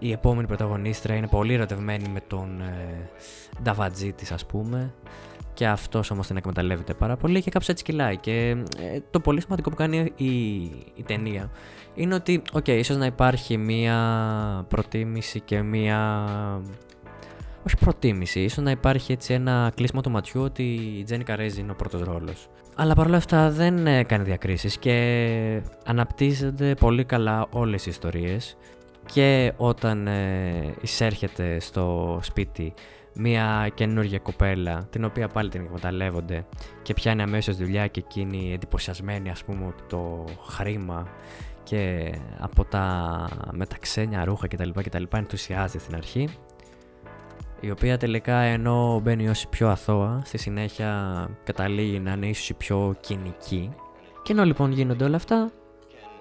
η 0.00 0.12
επόμενη 0.12 0.46
πρωταγωνίστρια 0.46 1.16
είναι 1.16 1.26
πολύ 1.26 1.54
ερωτευμένη 1.54 2.08
με 2.08 2.20
τον 2.26 2.60
ε, 2.60 3.08
Νταβατζή 3.62 4.12
της 4.12 4.32
ας 4.32 4.46
πούμε. 4.46 4.94
Και 5.54 5.66
αυτός 5.66 6.10
όμως 6.10 6.26
την 6.26 6.36
εκμεταλλεύεται 6.36 6.94
πάρα 6.94 7.16
πολύ 7.16 7.42
και 7.42 7.50
κάπως 7.50 7.68
έτσι 7.68 7.84
κυλάει. 7.84 8.16
Και 8.16 8.48
ε, 8.78 9.00
το 9.10 9.20
πολύ 9.20 9.40
σημαντικό 9.40 9.70
που 9.70 9.76
κάνει 9.76 10.12
η, 10.16 10.54
η 10.94 11.02
ταινία 11.06 11.50
είναι 11.94 12.14
ότι, 12.14 12.42
οκ, 12.52 12.64
okay, 12.66 12.76
ίσως 12.78 12.96
να 12.96 13.06
υπάρχει 13.06 13.56
μία 13.56 13.96
προτίμηση 14.68 15.40
και 15.40 15.62
μία... 15.62 16.26
Όχι 17.66 17.76
προτίμηση, 17.76 18.40
ίσως 18.40 18.64
να 18.64 18.70
υπάρχει 18.70 19.12
έτσι 19.12 19.34
ένα 19.34 19.72
κλείσιμο 19.74 20.00
του 20.00 20.10
ματιού 20.10 20.42
ότι 20.42 20.62
η 20.98 21.02
Τζένι 21.04 21.24
Καρέζη 21.24 21.60
είναι 21.60 21.70
ο 21.70 21.74
πρώτος 21.74 22.00
ρόλος. 22.00 22.48
Αλλά 22.76 22.94
παρόλα 22.94 23.16
αυτά 23.16 23.50
δεν 23.50 24.06
κάνει 24.06 24.24
διακρίσεις 24.24 24.78
και 24.78 25.62
αναπτύσσονται 25.84 26.74
πολύ 26.74 27.04
καλά 27.04 27.46
όλες 27.50 27.86
οι 27.86 27.90
ιστορίες 27.90 28.56
και 29.06 29.52
όταν 29.56 30.06
ε, 30.06 30.74
εισέρχεται 30.80 31.60
στο 31.60 32.18
σπίτι 32.22 32.72
μια 33.14 33.70
καινούργια 33.74 34.18
κοπέλα, 34.18 34.86
την 34.90 35.04
οποία 35.04 35.28
πάλι 35.28 35.48
την 35.48 35.60
εκμεταλλεύονται 35.60 36.46
και 36.82 36.94
πιάνει 36.94 37.22
αμέσως 37.22 37.56
δουλειά 37.56 37.86
και 37.86 38.00
εκείνη 38.00 38.52
εντυπωσιασμένη 38.52 39.30
ας 39.30 39.44
πούμε 39.44 39.66
από 39.66 39.82
το 39.88 40.24
χρήμα 40.48 41.08
και 41.62 42.12
από 42.38 42.64
τα 42.64 43.28
μεταξένια 43.52 44.24
ρούχα 44.24 44.48
κτλ. 44.48 44.70
κτλ 44.74 45.02
ενθουσιάζεται 45.10 45.78
στην 45.78 45.94
αρχή 45.94 46.28
η 47.60 47.70
οποία 47.70 47.98
τελικά 47.98 48.36
ενώ 48.36 49.00
μπαίνει 49.02 49.28
ως 49.28 49.46
πιο 49.50 49.68
αθώα 49.68 50.22
στη 50.24 50.38
συνέχεια 50.38 51.28
καταλήγει 51.44 51.98
να 51.98 52.12
είναι 52.12 52.26
ίσως 52.26 52.48
η 52.48 52.54
πιο 52.54 52.94
κοινική 53.00 53.70
και 54.22 54.32
ενώ 54.32 54.44
λοιπόν 54.44 54.72
γίνονται 54.72 55.04
όλα 55.04 55.16
αυτά 55.16 55.50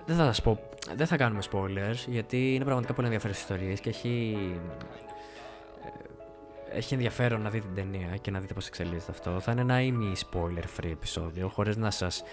δεν 0.05 0.15
θα 0.15 0.25
σας 0.25 0.41
πω 0.41 0.59
δεν 0.95 1.07
θα 1.07 1.17
κάνουμε 1.17 1.41
spoilers 1.51 2.07
γιατί 2.07 2.53
είναι 2.53 2.63
πραγματικά 2.63 2.93
πολύ 2.93 3.07
ενδιαφέρουσες 3.07 3.41
ιστορίες 3.41 3.79
και 3.79 3.89
έχει 3.89 4.37
έχει 6.71 6.93
ενδιαφέρον 6.93 7.41
να 7.41 7.49
δείτε 7.49 7.65
την 7.65 7.75
ταινία 7.75 8.17
και 8.17 8.31
να 8.31 8.39
δείτε 8.39 8.53
πώς 8.53 8.67
εξελίσσεται 8.67 9.11
αυτό. 9.11 9.39
Θα 9.39 9.51
είναι 9.51 9.61
ένα 9.61 9.81
ημι 9.81 10.13
spoiler 10.31 10.63
free 10.79 10.89
επεισόδιο, 10.91 11.47
χωρίς 11.47 11.77
να 11.77 11.91
σας 11.91 12.23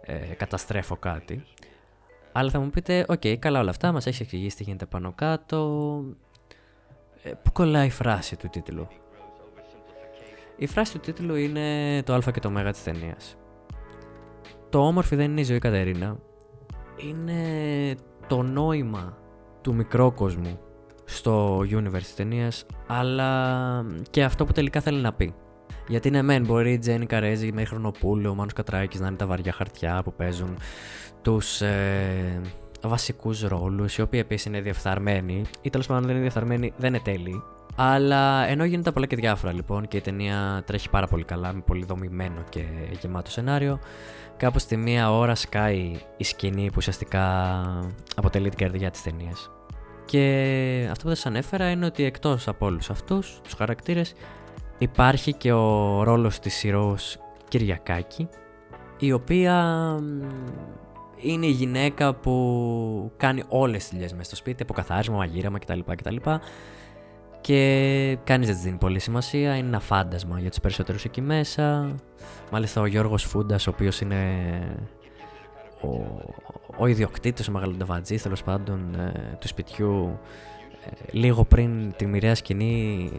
ε, 0.00 0.14
καταστρέφω 0.14 0.96
κάτι. 0.96 1.44
Αλλά 2.32 2.50
θα 2.50 2.60
μου 2.60 2.70
πείτε, 2.70 3.04
οκ, 3.08 3.22
καλά 3.38 3.60
όλα 3.60 3.70
αυτά, 3.70 3.92
μας 3.92 4.06
έχεις 4.06 4.20
εξηγήσει 4.20 4.56
τι 4.56 4.62
γίνεται 4.62 4.86
πάνω 4.86 5.12
κάτω. 5.12 6.02
Ε, 7.22 7.30
πού 7.42 7.52
κολλάει 7.52 7.86
η 7.86 7.90
φράση 7.90 8.36
του 8.36 8.48
τίτλου; 8.48 8.88
Η 10.56 10.66
φράση 10.66 10.92
του 10.92 10.98
τίτλου 10.98 11.34
είναι 11.34 12.02
το 12.02 12.14
α 12.14 12.20
και 12.32 12.40
το 12.40 12.52
ω 12.66 12.70
της 12.70 12.82
ταινίας. 12.82 13.36
Το 14.68 14.86
όμορφη 14.86 15.16
δεν 15.16 15.30
είναι 15.30 15.40
η 15.40 15.44
ζωή 15.44 15.58
Κατερίνα. 15.58 16.18
Είναι 16.96 17.94
το 18.26 18.42
νόημα 18.42 19.16
του 19.60 19.74
μικρόκοσμου 19.74 20.58
στο 21.04 21.58
universe 21.58 21.98
της 21.98 22.14
ταινίας, 22.14 22.66
αλλά 22.86 23.84
και 24.10 24.24
αυτό 24.24 24.44
που 24.44 24.52
τελικά 24.52 24.80
θέλει 24.80 25.00
να 25.00 25.12
πει. 25.12 25.34
Γιατί 25.88 26.10
ναι, 26.10 26.22
μεν 26.22 26.44
μπορεί 26.44 26.72
η 26.72 26.78
Τζένι 26.78 27.06
Καρέζη 27.06 27.52
με 27.52 27.64
Χρονοπούλου, 27.64 28.30
ο 28.30 28.34
Μάνος 28.34 28.52
Κατράκης 28.52 29.00
να 29.00 29.06
είναι 29.06 29.16
τα 29.16 29.26
βαριά 29.26 29.52
χαρτιά 29.52 30.02
που 30.04 30.12
παίζουν 30.12 30.56
τους 31.22 31.60
ε, 31.60 32.40
βασικούς 32.82 33.42
ρόλους, 33.42 33.96
οι 33.96 34.02
οποίοι 34.02 34.20
επίσης 34.22 34.46
είναι 34.46 34.60
διεφθαρμένοι, 34.60 35.42
ή 35.62 35.70
τέλος 35.70 35.86
πάντων 35.86 36.02
δεν 36.02 36.10
είναι 36.10 36.20
διεφθαρμένοι, 36.20 36.72
δεν 36.76 36.94
είναι 36.94 37.02
τέλειοι. 37.04 37.42
Αλλά 37.76 38.46
ενώ 38.46 38.64
γίνεται 38.64 38.92
πολλά 38.92 39.06
και 39.06 39.16
διάφορα 39.16 39.52
λοιπόν 39.52 39.88
και 39.88 39.96
η 39.96 40.00
ταινία 40.00 40.62
τρέχει 40.66 40.90
πάρα 40.90 41.06
πολύ 41.06 41.24
καλά, 41.24 41.52
με 41.52 41.60
πολύ 41.60 41.84
δομημένο 41.84 42.44
και 42.48 42.64
γεμάτο 43.00 43.30
σενάριο, 43.30 43.78
κάπου 44.36 44.58
στη 44.58 44.76
μία 44.76 45.12
ώρα 45.12 45.34
σκάει 45.34 45.92
η 46.16 46.24
σκηνή 46.24 46.66
που 46.66 46.74
ουσιαστικά 46.76 47.24
αποτελεί 48.16 48.48
την 48.48 48.58
καρδιά 48.58 48.90
της 48.90 49.02
ταινίας. 49.02 49.50
Και 50.04 50.86
αυτό 50.90 51.02
που 51.02 51.06
δεν 51.06 51.16
σας 51.16 51.26
ανέφερα 51.26 51.70
είναι 51.70 51.86
ότι 51.86 52.04
εκτός 52.04 52.48
από 52.48 52.66
όλους 52.66 52.90
αυτούς 52.90 53.40
τους 53.42 53.52
χαρακτήρες 53.52 54.14
υπάρχει 54.78 55.32
και 55.32 55.52
ο 55.52 56.02
ρόλος 56.02 56.38
της 56.38 56.54
Συρός 56.54 57.18
Κυριακάκη 57.48 58.28
η 58.98 59.12
οποία 59.12 59.54
είναι 61.16 61.46
η 61.46 61.50
γυναίκα 61.50 62.14
που 62.14 63.12
κάνει 63.16 63.42
όλες 63.48 63.82
τις 63.82 63.90
δουλειές 63.90 64.12
μέσα 64.12 64.24
στο 64.24 64.36
σπίτι, 64.36 64.62
από 64.62 64.72
καθάρισμα, 64.72 65.16
μαγείρεμα 65.16 65.58
κτλ. 65.58 65.80
κτλ. 65.96 66.16
Και 67.46 68.18
κανείς 68.24 68.46
δεν 68.46 68.56
της 68.56 68.64
δίνει 68.64 68.76
πολύ 68.76 68.98
σημασία, 68.98 69.56
είναι 69.56 69.66
ένα 69.66 69.80
φάντασμα 69.80 70.40
για 70.40 70.48
τους 70.48 70.60
περισσότερους 70.60 71.04
εκεί 71.04 71.20
μέσα. 71.20 71.94
Μάλιστα 72.50 72.80
ο 72.80 72.86
Γιώργος 72.86 73.24
Φούντας, 73.24 73.66
ο 73.66 73.70
οποίος 73.70 74.00
είναι 74.00 74.20
ο, 75.80 75.88
ο 76.76 76.86
ιδιοκτήτης, 76.86 77.48
ο 77.48 77.52
μεγαλοντεβατζής 77.52 78.22
τέλος 78.22 78.42
πάντων 78.42 78.94
ε, 78.94 79.36
του 79.40 79.48
σπιτιού, 79.48 80.18
ε, 80.84 80.90
λίγο 81.10 81.44
πριν 81.44 81.94
τη 81.96 82.06
μοιραία 82.06 82.34
σκηνή 82.34 83.10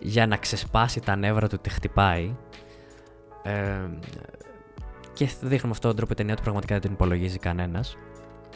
για 0.00 0.26
να 0.26 0.36
ξεσπάσει 0.36 1.00
τα 1.00 1.16
νεύρα 1.16 1.48
του 1.48 1.58
τη 1.58 1.70
χτυπάει. 1.70 2.36
Ε, 3.42 3.88
και 5.12 5.28
δείχνουμε 5.40 5.74
αυτόν 5.74 5.90
τον 5.90 5.96
τρόπο 5.96 6.12
η 6.12 6.16
ταινία 6.16 6.36
του 6.36 6.42
πραγματικά 6.42 6.74
δεν 6.74 6.82
την 6.82 6.92
υπολογίζει 6.92 7.38
κανένας. 7.38 7.96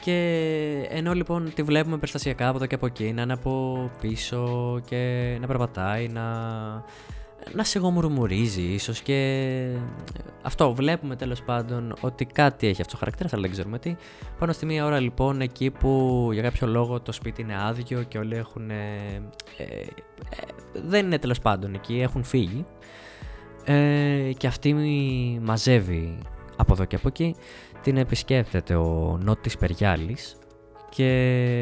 Και 0.01 0.87
ενώ 0.89 1.13
λοιπόν 1.13 1.53
τη 1.55 1.63
βλέπουμε 1.63 1.97
περιστασιακά 1.97 2.49
από 2.49 2.57
εδώ 2.57 2.67
και 2.67 2.75
από 2.75 2.87
εκεί, 2.87 3.13
να 3.13 3.23
είναι 3.23 3.33
από 3.33 3.91
πίσω 4.01 4.81
και 4.85 5.37
να 5.41 5.47
περπατάει, 5.47 6.09
να, 6.09 6.23
να 7.53 7.65
σιγομουρμουρίζει 7.65 8.63
ίσως 8.63 9.01
και 9.01 9.71
αυτό 10.43 10.75
βλέπουμε 10.75 11.17
τέλος 11.17 11.43
πάντων 11.43 11.95
ότι 12.01 12.25
κάτι 12.25 12.67
έχει 12.67 12.81
αυτό 12.81 12.93
ο 12.97 12.99
χαρακτήρας, 12.99 13.33
αλλά 13.33 13.43
δεν 13.43 13.51
ξέρουμε 13.51 13.79
τι. 13.79 13.97
Πάνω 14.39 14.53
στη 14.53 14.67
μία 14.67 14.85
ώρα 14.85 15.01
λοιπόν 15.01 15.41
εκεί 15.41 15.71
που 15.71 16.29
για 16.33 16.43
κάποιο 16.43 16.67
λόγο 16.67 17.01
το 17.01 17.13
σπίτι 17.13 17.43
είναι 17.43 17.63
άδειο 17.63 18.03
και 18.03 18.19
όλοι 18.19 18.37
έχουν... 18.37 18.71
Ε, 18.71 18.77
ε, 19.57 19.87
δεν 20.73 21.07
είναι 21.07 21.19
τέλος 21.19 21.39
πάντων 21.39 21.75
εκεί, 21.75 22.01
έχουν 22.01 22.25
φύγει. 22.25 22.67
Ε, 23.65 24.33
και 24.37 24.47
αυτή 24.47 24.75
μαζεύει 25.43 26.19
από 26.57 26.73
εδώ 26.73 26.85
και 26.85 26.97
από 26.97 27.09
εκεί. 27.09 27.37
Την 27.83 27.97
επισκέπτεται 27.97 28.75
ο 28.75 29.19
Νότης 29.23 29.57
Περιάλης 29.57 30.37
και 30.89 31.05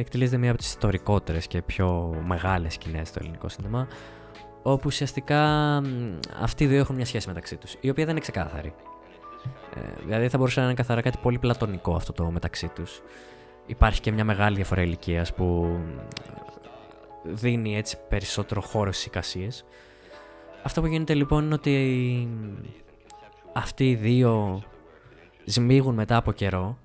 εκτελείται 0.01 0.37
μία 0.37 0.51
από 0.51 0.59
τις 0.59 0.69
ιστορικότερες 0.69 1.47
και 1.47 1.63
πιο 1.63 2.17
μεγάλες 2.27 2.73
σκηνές 2.73 3.09
στο 3.09 3.19
ελληνικό 3.23 3.49
σινεμά 3.49 3.89
όπου 4.63 4.83
ουσιαστικά 4.87 5.43
αυτοί 6.41 6.65
οι 6.65 6.67
δύο 6.67 6.79
έχουν 6.79 6.95
μια 6.95 7.07
σχέση 7.07 7.29
μεταξύ 7.29 7.57
τους 7.57 7.77
η 7.81 7.91
οποία 7.91 8.05
δεν 8.05 8.13
είναι 8.13 8.21
ξεκάθαρη. 8.21 8.75
Ε, 9.75 9.81
δηλαδή 10.05 10.29
θα 10.29 10.39
μπορούσε 10.39 10.61
να 10.61 10.67
είναι 10.67 10.75
καθαρά 10.75 11.01
κάτι 11.01 11.19
πολύ 11.23 11.39
πλατωνικό 11.39 11.95
αυτό 11.95 12.13
το 12.13 12.31
μεταξύ 12.31 12.69
τους. 12.69 13.03
Υπάρχει 13.67 14.01
και 14.01 14.13
μια 14.13 14.25
μεγάλη 14.25 14.57
διαφορά 14.57 14.83
ηλικίας 14.83 15.35
που 15.35 15.79
δίνει 17.23 17.77
έτσι 17.77 17.99
περισσότερο 18.09 18.61
χώρο 18.61 18.93
στις 18.93 19.07
εικασίες. 19.07 19.65
Αυτό 20.63 20.81
που 20.81 20.87
γίνεται 20.87 21.15
λοιπόν 21.15 21.45
είναι 21.45 21.55
ότι 21.55 22.29
αυτοί 23.53 23.91
οι 23.91 23.95
δύο 23.95 24.63
σμίγουν 25.47 25.95
μετά 25.95 26.17
από 26.17 26.33
καιρό. 26.33 26.79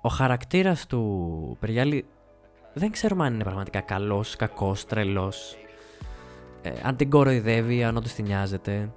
Ο 0.00 0.08
χαρακτήρας 0.08 0.86
του 0.86 1.56
Περιάλη 1.60 2.06
δεν 2.72 2.90
ξέρουμε 2.90 3.26
αν 3.26 3.34
είναι 3.34 3.44
πραγματικά 3.44 3.80
καλός, 3.80 4.36
κακός, 4.36 4.86
τρελός. 4.86 5.56
Ε, 6.62 6.70
αν 6.82 6.96
την 6.96 7.10
κοροϊδεύει, 7.10 7.84
αν 7.84 7.96
όντως 7.96 8.12
την 8.12 8.24
νοιάζεται. 8.24 8.92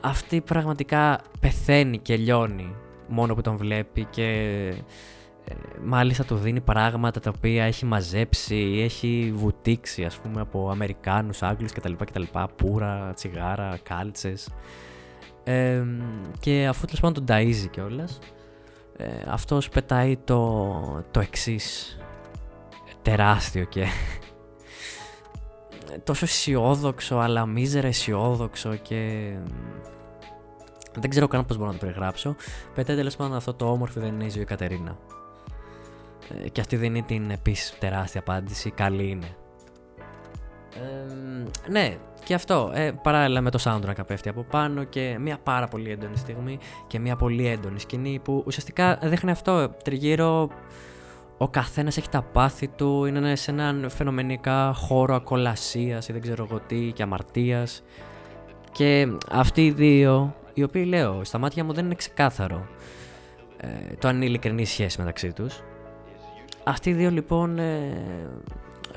Αυτή 0.00 0.40
πραγματικά 0.40 1.20
πεθαίνει 1.40 1.98
και 1.98 2.16
λιώνει 2.16 2.74
μόνο 3.08 3.34
που 3.34 3.40
τον 3.40 3.56
βλέπει 3.56 4.04
και 4.04 4.24
ε, 5.44 5.54
μάλιστα 5.84 6.24
του 6.24 6.36
δίνει 6.36 6.60
πράγματα 6.60 7.20
τα 7.20 7.32
οποία 7.36 7.64
έχει 7.64 7.84
μαζέψει 7.84 8.56
ή 8.56 8.82
έχει 8.82 9.32
βουτήξει 9.34 10.04
ας 10.04 10.16
πούμε 10.16 10.40
από 10.40 10.70
Αμερικάνους, 10.70 11.42
Άγγλους 11.42 11.72
κτλ. 11.72 11.92
κτλ 11.92 12.22
πουρα, 12.56 13.12
τσιγάρα, 13.14 13.78
κάλτσες 13.82 14.48
και 16.40 16.66
αφού 16.66 16.84
τέλος 16.84 17.00
πάντων 17.00 17.24
τον 17.24 17.36
ταΐζει 17.36 17.68
κιόλας, 17.70 18.18
ε, 18.96 19.06
αυτός 19.28 19.68
πετάει 19.68 20.16
το, 20.16 21.04
το 21.10 21.20
εξής 21.20 21.98
τεράστιο 23.02 23.64
και 23.64 23.86
τόσο 26.04 26.24
αισιόδοξο 26.24 27.16
αλλά 27.16 27.46
μίζερα 27.46 27.86
αισιόδοξο 27.86 28.74
και 28.76 29.32
δεν 30.94 31.10
ξέρω 31.10 31.26
καν 31.26 31.46
πώς 31.46 31.56
μπορώ 31.56 31.70
να 31.70 31.78
το 31.78 31.84
περιγράψω. 31.86 32.36
Πετάει 32.74 32.96
τέλος 32.96 33.16
πάντων 33.16 33.36
αυτό 33.36 33.54
το 33.54 33.70
όμορφο 33.70 34.00
δεν 34.00 34.14
είναι 34.14 34.24
η 34.24 34.30
ζωή 34.30 34.44
Κατερίνα. 34.44 34.98
Ε, 36.44 36.48
και 36.48 36.60
αυτή 36.60 36.76
δίνει 36.76 37.02
την 37.02 37.30
επίσης 37.30 37.78
τεράστια 37.78 38.20
απάντηση. 38.20 38.70
Καλή 38.70 39.08
είναι 39.08 39.36
ναι, 41.70 41.96
και 42.24 42.34
αυτό. 42.34 42.70
Ε, 42.74 42.90
παράλληλα 43.02 43.40
με 43.40 43.50
το 43.50 43.58
soundtrack 43.62 44.06
πέφτει 44.06 44.28
από 44.28 44.42
πάνω 44.42 44.84
και 44.84 45.16
μια 45.20 45.38
πάρα 45.42 45.68
πολύ 45.68 45.90
έντονη 45.90 46.16
στιγμή 46.16 46.58
και 46.86 46.98
μια 46.98 47.16
πολύ 47.16 47.46
έντονη 47.46 47.80
σκηνή 47.80 48.20
που 48.24 48.42
ουσιαστικά 48.46 48.98
δείχνει 49.02 49.30
αυτό. 49.30 49.68
Τριγύρω 49.84 50.48
ο 51.38 51.48
καθένας 51.48 51.96
έχει 51.96 52.08
τα 52.08 52.22
πάθη 52.22 52.68
του, 52.68 53.04
είναι 53.04 53.36
σε 53.36 53.50
έναν 53.50 53.90
φαινομενικά 53.90 54.72
χώρο 54.74 55.14
ακολασίας 55.14 56.08
ή 56.08 56.12
δεν 56.12 56.20
ξέρω 56.20 56.46
εγώ 56.50 56.60
τι 56.66 56.92
και 56.92 57.02
αμαρτίας. 57.02 57.82
Και 58.72 59.08
αυτοί 59.30 59.64
οι 59.64 59.70
δύο, 59.70 60.34
οι 60.54 60.62
οποίοι 60.62 60.84
λέω, 60.88 61.24
στα 61.24 61.38
μάτια 61.38 61.64
μου 61.64 61.72
δεν 61.72 61.84
είναι 61.84 61.94
ξεκάθαρο 61.94 62.66
ε, 63.56 63.94
το 63.98 64.08
αν 64.08 64.16
είναι 64.16 64.24
ειλικρινή 64.24 64.64
σχέση 64.64 64.98
μεταξύ 64.98 65.32
τους. 65.32 65.62
Αυτοί 66.64 66.90
οι 66.90 66.92
δύο 66.92 67.10
λοιπόν 67.10 67.58
ε, 67.58 67.92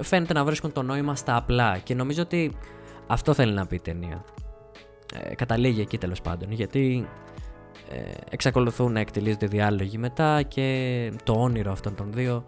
φαίνεται 0.01 0.33
να 0.33 0.43
βρίσκουν 0.43 0.71
το 0.71 0.81
νόημα 0.81 1.15
στα 1.15 1.35
απλά 1.35 1.77
και 1.77 1.95
νομίζω 1.95 2.21
ότι 2.21 2.57
αυτό 3.07 3.33
θέλει 3.33 3.53
να 3.53 3.65
πει 3.65 3.75
η 3.75 3.79
ταινία. 3.79 4.25
Ε, 5.13 5.35
καταλήγει 5.35 5.81
εκεί 5.81 5.97
τέλος 5.97 6.21
πάντων 6.21 6.51
γιατί 6.51 7.07
ε, 7.89 8.11
εξακολουθούν 8.29 8.91
να 8.91 8.99
εκτελίζονται 8.99 9.47
διάλογοι 9.47 9.97
μετά 9.97 10.41
και 10.41 11.11
το 11.23 11.33
όνειρο 11.33 11.71
αυτών 11.71 11.95
των 11.95 12.13
δύο 12.13 12.45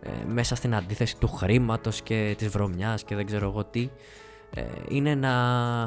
ε, 0.00 0.10
μέσα 0.26 0.54
στην 0.54 0.74
αντίθεση 0.74 1.18
του 1.18 1.28
χρήματος 1.28 2.02
και 2.02 2.34
της 2.38 2.48
βρωμιάς 2.48 3.04
και 3.04 3.14
δεν 3.14 3.26
ξέρω 3.26 3.48
εγώ 3.48 3.64
τι 3.64 3.90
ε, 4.54 4.62
είναι 4.88 5.14
να 5.14 5.32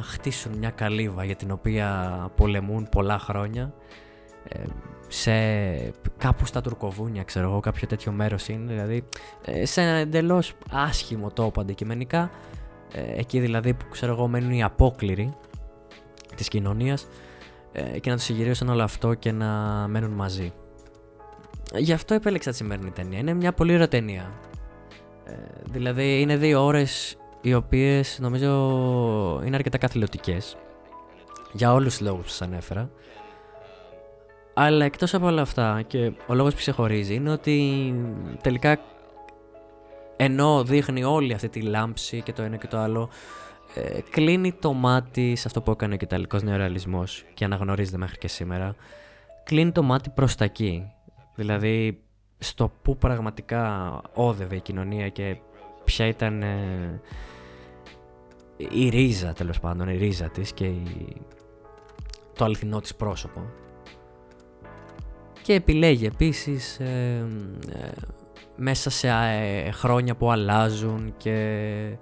χτίσουν 0.04 0.58
μια 0.58 0.70
καλύβα 0.70 1.26
για 1.26 1.36
την 1.36 1.52
οποία 1.52 2.30
πολεμούν 2.36 2.90
πολλά 2.92 3.20
χρόνια 3.20 3.64
ε, 3.64 4.05
σε 5.08 5.32
κάπου 6.18 6.46
στα 6.46 6.62
τουρκοβούνια, 6.62 7.24
ξέρω 7.24 7.50
εγώ, 7.50 7.60
κάποιο 7.60 7.88
τέτοιο 7.88 8.12
μέρος 8.12 8.48
είναι, 8.48 8.72
δηλαδή 8.72 9.04
ε, 9.46 9.66
σε 9.66 9.82
ένα 9.82 9.98
εντελώς 9.98 10.54
άσχημο 10.72 11.32
τόπο 11.32 11.62
αντικειμενικά, 11.62 12.30
ε, 12.94 13.20
εκεί 13.20 13.40
δηλαδή 13.40 13.74
που 13.74 13.86
ξέρω 13.90 14.12
εγώ 14.12 14.28
μένουν 14.28 14.52
οι 14.52 14.64
απόκληροι 14.64 15.34
της 16.36 16.48
κοινωνίας 16.48 17.08
και 18.02 18.10
να 18.10 18.16
τους 18.16 18.26
συγκυρίσουν 18.26 18.70
όλο 18.70 18.84
αυτό 18.84 19.14
και 19.14 19.32
να 19.32 19.48
μένουν 19.88 20.12
μαζί. 20.12 20.54
Γι' 21.76 21.94
αυτό 21.94 22.14
επέλεξα 22.14 22.50
τη 22.50 22.56
σημερινή 22.56 22.92
ταινία. 22.92 23.20
Είναι 23.20 23.34
μια 23.34 23.54
πολύ 23.54 23.74
ωραία 23.74 23.88
ταινία. 23.88 24.32
δηλαδή 25.72 26.22
είναι 26.22 26.38
δύο 26.38 26.66
ώρες 26.66 27.18
οι 27.42 27.54
οποίες 27.54 28.20
νομίζω 28.20 28.50
είναι 29.46 29.56
αρκετά 29.56 29.78
καθηλωτικές 29.78 30.58
για 31.54 31.74
όλους 31.74 31.98
τους 31.98 32.08
λόγους 32.08 32.24
που 32.24 32.30
σας 32.30 32.42
ανέφερα. 32.42 32.90
Αλλά 34.58 34.86
εκτός 34.86 35.14
από 35.14 35.26
όλα 35.26 35.42
αυτά 35.42 35.82
και 35.88 36.12
ο 36.28 36.34
λόγος 36.34 36.54
που 36.54 36.60
ξεχωρίζει 36.60 37.14
είναι 37.14 37.32
ότι 37.32 37.94
τελικά 38.42 38.80
ενώ 40.16 40.64
δείχνει 40.64 41.04
όλη 41.04 41.34
αυτή 41.34 41.50
τη 41.50 41.62
λάμψη 41.62 42.22
και 42.22 42.34
το 42.34 42.42
ένα 42.42 42.56
και 42.56 42.68
το 42.68 42.78
άλλο 42.78 43.10
ε, 43.76 44.00
κλείνει 44.10 44.54
το 44.54 44.74
μάτι 44.74 45.36
σε 45.36 45.44
αυτό 45.48 45.62
που 45.62 45.72
έκανε 45.72 45.94
ο 45.94 45.98
Ιταλικός 46.02 46.44
νεορεαλισμός 46.44 47.26
και 47.34 47.46
αναγνωρίζεται 47.46 47.98
μέχρι 47.98 48.18
και 48.18 48.28
σήμερα 48.28 48.76
κλείνει 49.44 49.72
το 49.72 49.84
μάτι 49.84 50.10
προς 50.10 50.36
τα 50.36 50.44
εκεί 50.44 50.92
δηλαδή 51.36 52.02
στο 52.38 52.72
που 52.82 52.98
πραγματικά 52.98 54.02
όδευε 54.14 54.56
η 54.56 54.62
κοινωνία 54.62 55.10
και 55.10 55.38
ποια 55.84 56.08
ήταν 56.08 56.42
ε, 56.42 57.02
η 58.58 58.90
ρίζα 58.90 59.34
τέλος 59.34 59.60
πάντων, 59.60 59.90
η 59.90 59.98
ρίζα 59.98 60.30
της 60.30 60.54
και 60.54 60.66
η... 60.66 61.16
το 62.36 62.46
αληθινό 62.46 62.82
της 62.82 62.96
πρόσωπο. 62.96 63.42
Και 65.46 65.54
επιλέγει 65.54 66.06
επίσης 66.06 66.80
ε, 66.80 67.28
ε, 67.74 67.92
μέσα 68.56 68.90
σε 68.90 69.08
ε, 69.08 69.72
χρόνια 69.72 70.16
που 70.16 70.32
αλλάζουν 70.32 71.14
και 71.18 71.98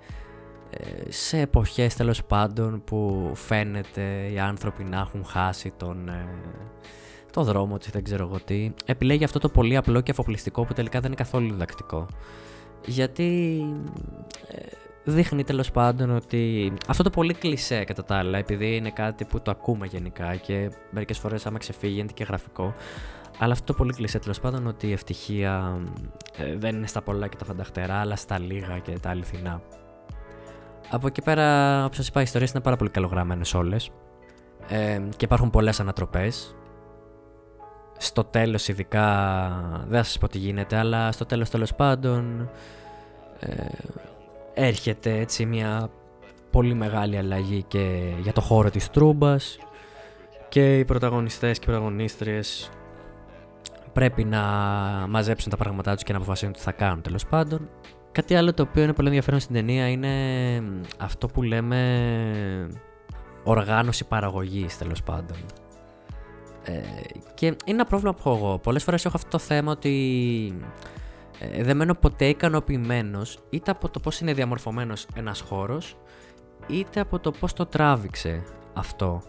σε 1.09 1.39
εποχές 1.39 1.95
τέλος 1.95 2.23
πάντων 2.23 2.83
που 2.83 3.31
φαίνεται 3.35 4.29
οι 4.33 4.39
άνθρωποι 4.39 4.83
να 4.83 4.97
έχουν 4.97 5.25
χάσει 5.25 5.73
τον, 5.77 6.09
το 7.31 7.43
δρόμο 7.43 7.77
της, 7.77 7.89
δεν 7.89 8.03
ξέρω 8.03 8.23
εγώ 8.23 8.39
τι, 8.45 8.71
επιλέγει 8.85 9.23
αυτό 9.23 9.39
το 9.39 9.49
πολύ 9.49 9.75
απλό 9.75 10.01
και 10.01 10.11
αφοπλιστικό 10.11 10.65
που 10.65 10.73
τελικά 10.73 10.99
δεν 10.99 11.07
είναι 11.07 11.21
καθόλου 11.21 11.49
διδακτικό. 11.49 12.07
Γιατί 12.85 13.61
δείχνει 15.03 15.43
τέλος 15.43 15.71
πάντων 15.71 16.15
ότι 16.15 16.73
αυτό 16.87 17.03
το 17.03 17.09
πολύ 17.09 17.33
κλισέ 17.33 17.83
κατά 17.83 18.03
τα 18.03 18.15
άλλα, 18.15 18.37
επειδή 18.37 18.75
είναι 18.75 18.91
κάτι 18.91 19.25
που 19.25 19.41
το 19.41 19.51
ακούμε 19.51 19.85
γενικά 19.85 20.35
και 20.35 20.71
μερικές 20.91 21.17
φορές 21.17 21.45
άμα 21.45 21.57
ξεφύγει 21.57 21.99
είναι 21.99 22.11
και 22.13 22.23
γραφικό, 22.23 22.73
αλλά 23.37 23.53
αυτό 23.53 23.65
το 23.65 23.73
πολύ 23.73 23.93
κλεισέ 23.93 24.19
τέλος 24.19 24.39
πάντων 24.39 24.67
ότι 24.67 24.87
η 24.87 24.91
ευτυχία 24.91 25.81
ε, 26.37 26.55
δεν 26.57 26.75
είναι 26.75 26.87
στα 26.87 27.01
πολλά 27.01 27.27
και 27.27 27.37
τα 27.37 27.45
φανταχτερά, 27.45 27.95
αλλά 27.95 28.15
στα 28.15 28.39
λίγα 28.39 28.79
και 28.79 28.99
τα 28.99 29.09
αληθινά. 29.09 29.61
Από 30.89 31.07
εκεί 31.07 31.21
πέρα, 31.21 31.79
όπως 31.85 31.95
σας 31.95 32.07
είπα, 32.07 32.19
οι 32.19 32.23
ιστορίες 32.23 32.51
είναι 32.51 32.61
πάρα 32.61 32.75
πολύ 32.75 32.89
καλογραμμένες 32.89 33.53
όλες 33.53 33.89
ε, 34.67 35.01
και 35.17 35.25
υπάρχουν 35.25 35.49
πολλές 35.49 35.79
ανατροπές. 35.79 36.55
Στο 37.97 38.23
τέλος, 38.23 38.67
ειδικά, 38.67 39.05
δεν 39.87 39.97
θα 39.97 40.03
σας 40.03 40.17
πω 40.17 40.27
τι 40.27 40.37
γίνεται, 40.37 40.75
αλλά 40.77 41.11
στο 41.11 41.25
τέλος 41.25 41.49
τέλος 41.49 41.75
πάντων 41.75 42.49
ε, 43.39 43.65
έρχεται 44.53 45.17
έτσι 45.17 45.45
μια 45.45 45.89
πολύ 46.51 46.73
μεγάλη 46.73 47.17
αλλαγή 47.17 47.63
και 47.63 48.13
για 48.21 48.33
το 48.33 48.41
χώρο 48.41 48.69
της 48.69 48.89
Τρούμπας 48.89 49.57
και 50.49 50.77
οι 50.77 50.85
πρωταγωνιστές 50.85 51.59
και 51.59 51.63
οι 51.63 51.71
πρωταγωνίστριες 51.71 52.69
πρέπει 53.93 54.23
να 54.23 54.41
μαζέψουν 55.09 55.51
τα 55.51 55.57
πράγματά 55.57 55.93
τους 55.93 56.03
και 56.03 56.11
να 56.11 56.17
αποφασίσουν 56.17 56.53
τι 56.53 56.59
θα 56.59 56.71
κάνουν 56.71 57.01
τέλος 57.01 57.25
πάντων. 57.25 57.69
Κάτι 58.11 58.35
άλλο 58.35 58.53
το 58.53 58.63
οποίο 58.63 58.83
είναι 58.83 58.93
πολύ 58.93 59.07
ενδιαφέρον 59.07 59.39
στην 59.39 59.55
ταινία 59.55 59.87
είναι 59.87 60.09
αυτό 60.99 61.27
που 61.27 61.41
λέμε 61.41 61.79
οργάνωση 63.43 64.07
παραγωγής 64.07 64.77
τέλος 64.77 65.03
πάντων. 65.03 65.37
Ε, 66.63 66.81
και 67.33 67.45
είναι 67.45 67.57
ένα 67.65 67.85
πρόβλημα 67.85 68.13
που 68.13 68.19
έχω 68.29 68.35
εγώ. 68.35 68.59
Πολλές 68.59 68.83
φορές 68.83 69.05
έχω 69.05 69.17
αυτό 69.17 69.29
το 69.29 69.39
θέμα 69.39 69.71
ότι 69.71 69.93
ε, 71.39 71.63
δεν 71.63 71.77
μένω 71.77 71.93
ποτέ 71.93 72.25
ικανοποιημένος 72.25 73.39
είτε 73.49 73.71
από 73.71 73.89
το 73.89 73.99
πώς 73.99 74.19
είναι 74.19 74.33
διαμορφωμένος 74.33 75.07
ένας 75.15 75.39
χώρος 75.39 75.97
είτε 76.67 76.99
από 76.99 77.19
το 77.19 77.31
πώς 77.31 77.53
το 77.53 77.65
τράβηξε 77.65 78.43
αυτό 78.73 79.21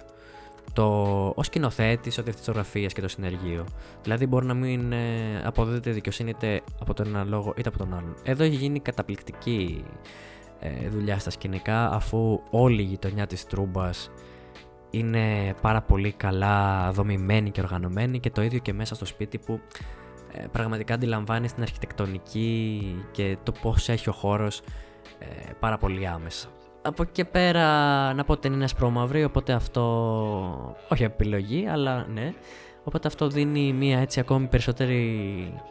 το, 0.72 1.26
ο 1.36 1.42
σκηνοθέτης, 1.42 2.18
ο 2.18 2.22
διευθυντή 2.22 2.86
και 2.86 3.00
το 3.00 3.08
συνεργείο. 3.08 3.66
Δηλαδή, 4.02 4.26
μπορεί 4.26 4.46
να 4.46 4.54
μην 4.54 4.92
ε, 4.92 5.42
αποδίδεται 5.44 5.90
δικαιοσύνη 5.90 6.30
είτε 6.30 6.60
από 6.80 6.94
τον 6.94 7.06
ένα 7.06 7.24
λόγο 7.24 7.54
είτε 7.56 7.68
από 7.68 7.78
τον 7.78 7.94
άλλον. 7.94 8.16
Εδώ 8.22 8.44
έχει 8.44 8.54
γίνει 8.54 8.80
καταπληκτική 8.80 9.84
ε, 10.60 10.88
δουλειά 10.88 11.18
στα 11.18 11.30
σκηνικά, 11.30 11.90
αφού 11.90 12.40
όλη 12.50 12.82
η 12.82 12.84
γειτονιά 12.84 13.26
της 13.26 13.46
Τρούμπας 13.46 14.10
είναι 14.90 15.54
πάρα 15.60 15.82
πολύ 15.82 16.12
καλά 16.12 16.90
δομημένη 16.92 17.50
και 17.50 17.60
οργανωμένη 17.60 18.20
και 18.20 18.30
το 18.30 18.42
ίδιο 18.42 18.58
και 18.58 18.72
μέσα 18.72 18.94
στο 18.94 19.04
σπίτι 19.04 19.38
που 19.38 19.60
ε, 20.32 20.44
πραγματικά 20.52 20.94
αντιλαμβάνει 20.94 21.48
την 21.48 21.62
αρχιτεκτονική 21.62 22.80
και 23.10 23.36
το 23.42 23.52
πώς 23.52 23.88
έχει 23.88 24.08
ο 24.08 24.12
χώρος 24.12 24.60
ε, 25.18 25.52
πάρα 25.60 25.78
πολύ 25.78 26.06
άμεσα 26.06 26.48
από 26.86 27.02
εκεί 27.02 27.12
και 27.12 27.24
πέρα 27.24 27.64
να 28.14 28.24
πω 28.24 28.32
ότι 28.32 28.48
είναι 28.48 28.64
ασπρόμαυρη, 28.64 29.24
οπότε 29.24 29.52
αυτό, 29.52 29.82
όχι 30.88 31.02
επιλογή, 31.02 31.66
αλλά 31.66 32.06
ναι. 32.06 32.34
Οπότε 32.84 33.08
αυτό 33.08 33.28
δίνει 33.28 33.72
μια 33.72 33.98
έτσι 33.98 34.20
ακόμη 34.20 34.46
περισσότερη 34.46 35.62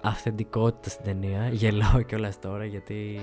αυθεντικότητα 0.00 0.90
στην 0.90 1.04
ταινία. 1.04 1.48
Γελάω 1.48 2.02
κιόλας 2.02 2.38
τώρα 2.38 2.64
γιατί 2.64 3.20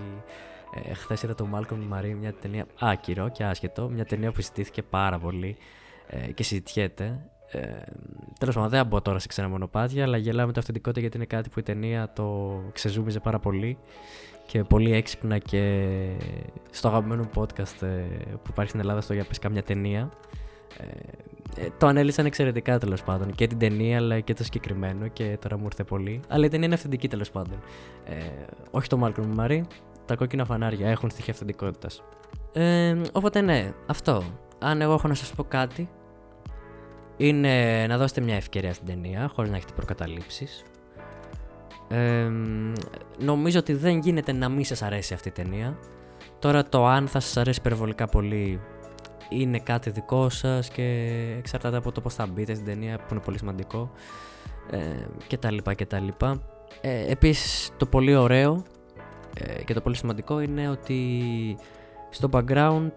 ε, 0.85 0.93
χθες 0.93 1.23
είδα 1.23 1.35
το 1.35 1.47
Malcolm 1.53 1.97
Marie, 1.97 2.15
μια 2.19 2.33
ταινία 2.33 2.65
άκυρο 2.79 3.29
και 3.29 3.43
άσχετο, 3.43 3.89
μια 3.89 4.05
ταινία 4.05 4.31
που 4.31 4.41
συζητήθηκε 4.41 4.83
πάρα 4.83 5.19
πολύ 5.19 5.57
ε, 6.07 6.31
και 6.31 6.43
συζητιέται. 6.43 7.29
Ε, 7.51 7.59
Τέλος 8.39 8.55
πάντων, 8.55 8.69
δεν 8.69 8.79
θα 8.79 8.85
μπω 8.85 9.01
τώρα 9.01 9.19
σε 9.19 9.27
ξένα 9.27 9.49
μονοπάτια, 9.49 10.03
αλλά 10.03 10.17
γελάω 10.17 10.45
με 10.45 10.51
το 10.51 10.59
αυθεντικότητα 10.59 11.01
γιατί 11.01 11.17
είναι 11.17 11.25
κάτι 11.25 11.49
που 11.49 11.59
η 11.59 11.63
ταινία 11.63 12.13
το 12.13 12.59
ξεζούμιζε 12.73 13.19
πάρα 13.19 13.39
πολύ 13.39 13.77
και 14.45 14.63
πολύ 14.63 14.93
έξυπνα 14.93 15.37
και 15.37 15.85
στο 16.69 16.87
αγαπημένο 16.87 17.29
podcast 17.35 17.81
ε, 17.81 17.87
που 18.31 18.47
υπάρχει 18.49 18.69
στην 18.69 18.79
Ελλάδα 18.81 19.01
στο 19.01 19.13
για 19.13 19.23
πες 19.23 19.39
κάμια 19.39 19.63
ταινία 19.63 20.11
ε, 20.77 20.85
ε, 21.55 21.67
το 21.77 21.87
ανέλησαν 21.87 22.25
εξαιρετικά 22.25 22.79
τέλος 22.79 23.03
πάντων 23.03 23.31
και 23.31 23.47
την 23.47 23.57
ταινία 23.57 23.97
αλλά 23.97 24.19
και 24.19 24.33
το 24.33 24.43
συγκεκριμένο 24.43 25.07
και 25.07 25.37
τώρα 25.41 25.57
μου 25.57 25.65
ήρθε 25.65 25.83
πολύ. 25.83 26.21
Αλλά 26.27 26.45
η 26.45 26.49
ταινία 26.49 26.65
είναι 26.65 26.75
αυθεντική 26.75 27.07
τέλος 27.07 27.31
πάντων. 27.31 27.59
Ε, 28.05 28.15
όχι 28.71 28.87
το 28.87 28.99
Malcolm 29.03 29.25
Μαρή 29.25 29.65
τα 30.05 30.15
κόκκινα 30.15 30.45
φανάρια 30.45 30.89
έχουν 30.89 31.09
στοιχεία 31.09 31.33
αυθεντικότητας. 31.33 32.03
Ε, 32.53 32.95
οπότε 33.11 33.41
ναι 33.41 33.73
αυτό. 33.85 34.23
Αν 34.59 34.81
εγώ 34.81 34.93
έχω 34.93 35.07
να 35.07 35.13
σας 35.13 35.33
πω 35.33 35.43
κάτι 35.43 35.89
είναι 37.17 37.85
να 37.87 37.97
δώσετε 37.97 38.21
μια 38.21 38.35
ευκαιρία 38.35 38.73
στην 38.73 38.87
ταινία 38.87 39.31
χωρίς 39.33 39.51
να 39.51 39.57
έχετε 39.57 39.73
προκαταλήψεις 39.75 40.63
νομίζω 43.17 43.59
ότι 43.59 43.73
δεν 43.73 43.99
γίνεται 43.99 44.31
να 44.31 44.49
μην 44.49 44.65
σας 44.65 44.81
αρέσει 44.81 45.13
αυτή 45.13 45.27
η 45.27 45.31
ταινία. 45.31 45.77
Τώρα 46.39 46.63
το 46.63 46.85
αν 46.85 47.07
θα 47.07 47.19
σας 47.19 47.37
αρέσει 47.37 47.59
υπερβολικά 47.59 48.07
πολύ 48.07 48.59
είναι 49.29 49.59
κάτι 49.59 49.89
δικό 49.89 50.29
σας 50.29 50.69
και 50.69 50.83
εξαρτάται 51.37 51.77
από 51.77 51.91
το 51.91 52.01
πώς 52.01 52.13
θα 52.13 52.25
μπείτε 52.25 52.53
στην 52.53 52.65
ταινία 52.65 52.97
που 52.97 53.07
είναι 53.11 53.19
πολύ 53.19 53.37
σημαντικό 53.37 53.91
ε, 54.69 54.79
και 55.27 55.37
τα 55.37 55.51
λοιπά 55.51 55.73
και 55.73 55.85
τα 55.85 55.99
λοιπά. 55.99 56.41
Ε, 56.81 57.11
επίσης 57.11 57.69
το 57.77 57.85
πολύ 57.85 58.15
ωραίο 58.15 58.63
ε, 59.33 59.63
και 59.63 59.73
το 59.73 59.81
πολύ 59.81 59.95
σημαντικό 59.95 60.39
είναι 60.39 60.69
ότι 60.69 61.57
στο 62.09 62.29
background 62.31 62.91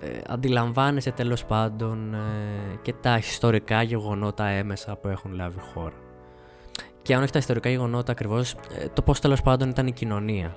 ε, 0.00 0.20
αντιλαμβάνεσαι 0.26 1.10
τέλος 1.10 1.44
πάντων 1.44 2.14
ε, 2.14 2.18
και 2.82 2.92
τα 2.92 3.16
ιστορικά 3.16 3.82
γεγονότα 3.82 4.46
έμεσα 4.46 4.96
που 4.96 5.08
έχουν 5.08 5.32
λάβει 5.32 5.60
χώρα 5.60 6.03
και 7.04 7.14
αν 7.14 7.22
όχι 7.22 7.32
τα 7.32 7.38
ιστορικά 7.38 7.68
γεγονότα 7.68 8.12
ακριβώς, 8.12 8.52
ε, 8.52 8.88
το 8.92 9.02
πώς 9.02 9.20
τέλος 9.20 9.42
πάντων 9.42 9.68
ήταν 9.68 9.86
η 9.86 9.92
κοινωνία. 9.92 10.56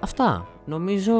αυτά. 0.00 0.46
Νομίζω 0.64 1.12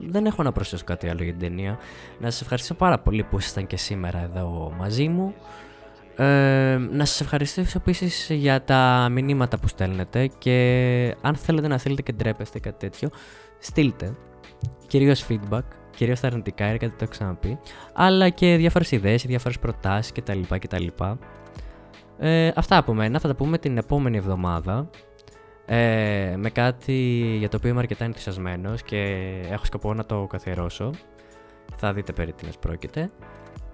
δεν 0.00 0.26
έχω 0.26 0.42
να 0.42 0.52
προσθέσω 0.52 0.84
κάτι 0.84 1.08
άλλο 1.08 1.22
για 1.22 1.32
την 1.32 1.40
ταινία. 1.40 1.78
Να 2.18 2.30
σας 2.30 2.40
ευχαριστήσω 2.40 2.74
πάρα 2.74 2.98
πολύ 2.98 3.22
που 3.22 3.38
ήσασταν 3.38 3.66
και 3.66 3.76
σήμερα 3.76 4.18
εδώ 4.18 4.72
μαζί 4.78 5.08
μου. 5.08 5.34
να 6.90 7.04
σας 7.04 7.20
ευχαριστήσω 7.20 7.78
επίσης 7.78 8.28
για 8.30 8.62
τα 8.64 9.08
μηνύματα 9.10 9.58
που 9.58 9.68
στέλνετε 9.68 10.26
και 10.38 11.16
αν 11.20 11.34
θέλετε 11.34 11.68
να 11.68 11.78
θέλετε 11.78 12.02
και 12.02 12.12
ντρέπεστε 12.12 12.58
κάτι 12.58 12.78
τέτοιο, 12.78 13.08
στείλτε 13.58 14.16
κυρίως 14.86 15.26
feedback 15.28 15.77
κυρίως 15.98 16.20
τα 16.20 16.26
αρνητικά, 16.26 16.68
είναι 16.68 16.76
κάτι 16.76 16.92
το 16.92 16.98
έχω 17.00 17.10
ξαναπεί, 17.10 17.58
αλλά 17.92 18.28
και 18.28 18.56
διάφορες 18.56 18.90
ιδέες, 18.90 19.26
διάφορες 19.26 19.58
προτάσεις 19.58 20.12
κτλ. 20.12 20.40
κτλ. 20.58 20.86
Ε, 22.18 22.50
αυτά 22.54 22.76
από 22.76 22.94
μένα. 22.94 23.20
Θα 23.20 23.28
τα 23.28 23.34
πούμε 23.34 23.58
την 23.58 23.76
επόμενη 23.78 24.16
εβδομάδα. 24.16 24.90
Ε, 25.66 26.34
με 26.36 26.50
κάτι 26.50 26.92
για 27.38 27.48
το 27.48 27.56
οποίο 27.56 27.70
είμαι 27.70 27.78
αρκετά 27.78 28.04
ενθουσιασμένος 28.04 28.82
και 28.82 29.22
έχω 29.50 29.64
σκοπό 29.64 29.94
να 29.94 30.04
το 30.04 30.26
καθιερώσω. 30.26 30.90
Θα 31.76 31.92
δείτε 31.92 32.12
περί 32.12 32.32
τίνος 32.32 32.58
πρόκειται. 32.58 33.10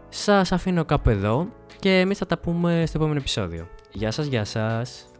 Σας 0.08 0.52
αφήνω 0.52 0.84
κάπου 0.84 1.10
εδώ 1.10 1.48
και 1.78 2.00
εμείς 2.00 2.18
θα 2.18 2.26
τα 2.26 2.38
πούμε 2.38 2.84
στο 2.86 2.98
επόμενο 2.98 3.18
επεισόδιο. 3.18 3.68
Γεια 3.92 4.10
σας, 4.10 4.26
γεια 4.26 4.44
σας. 4.44 5.13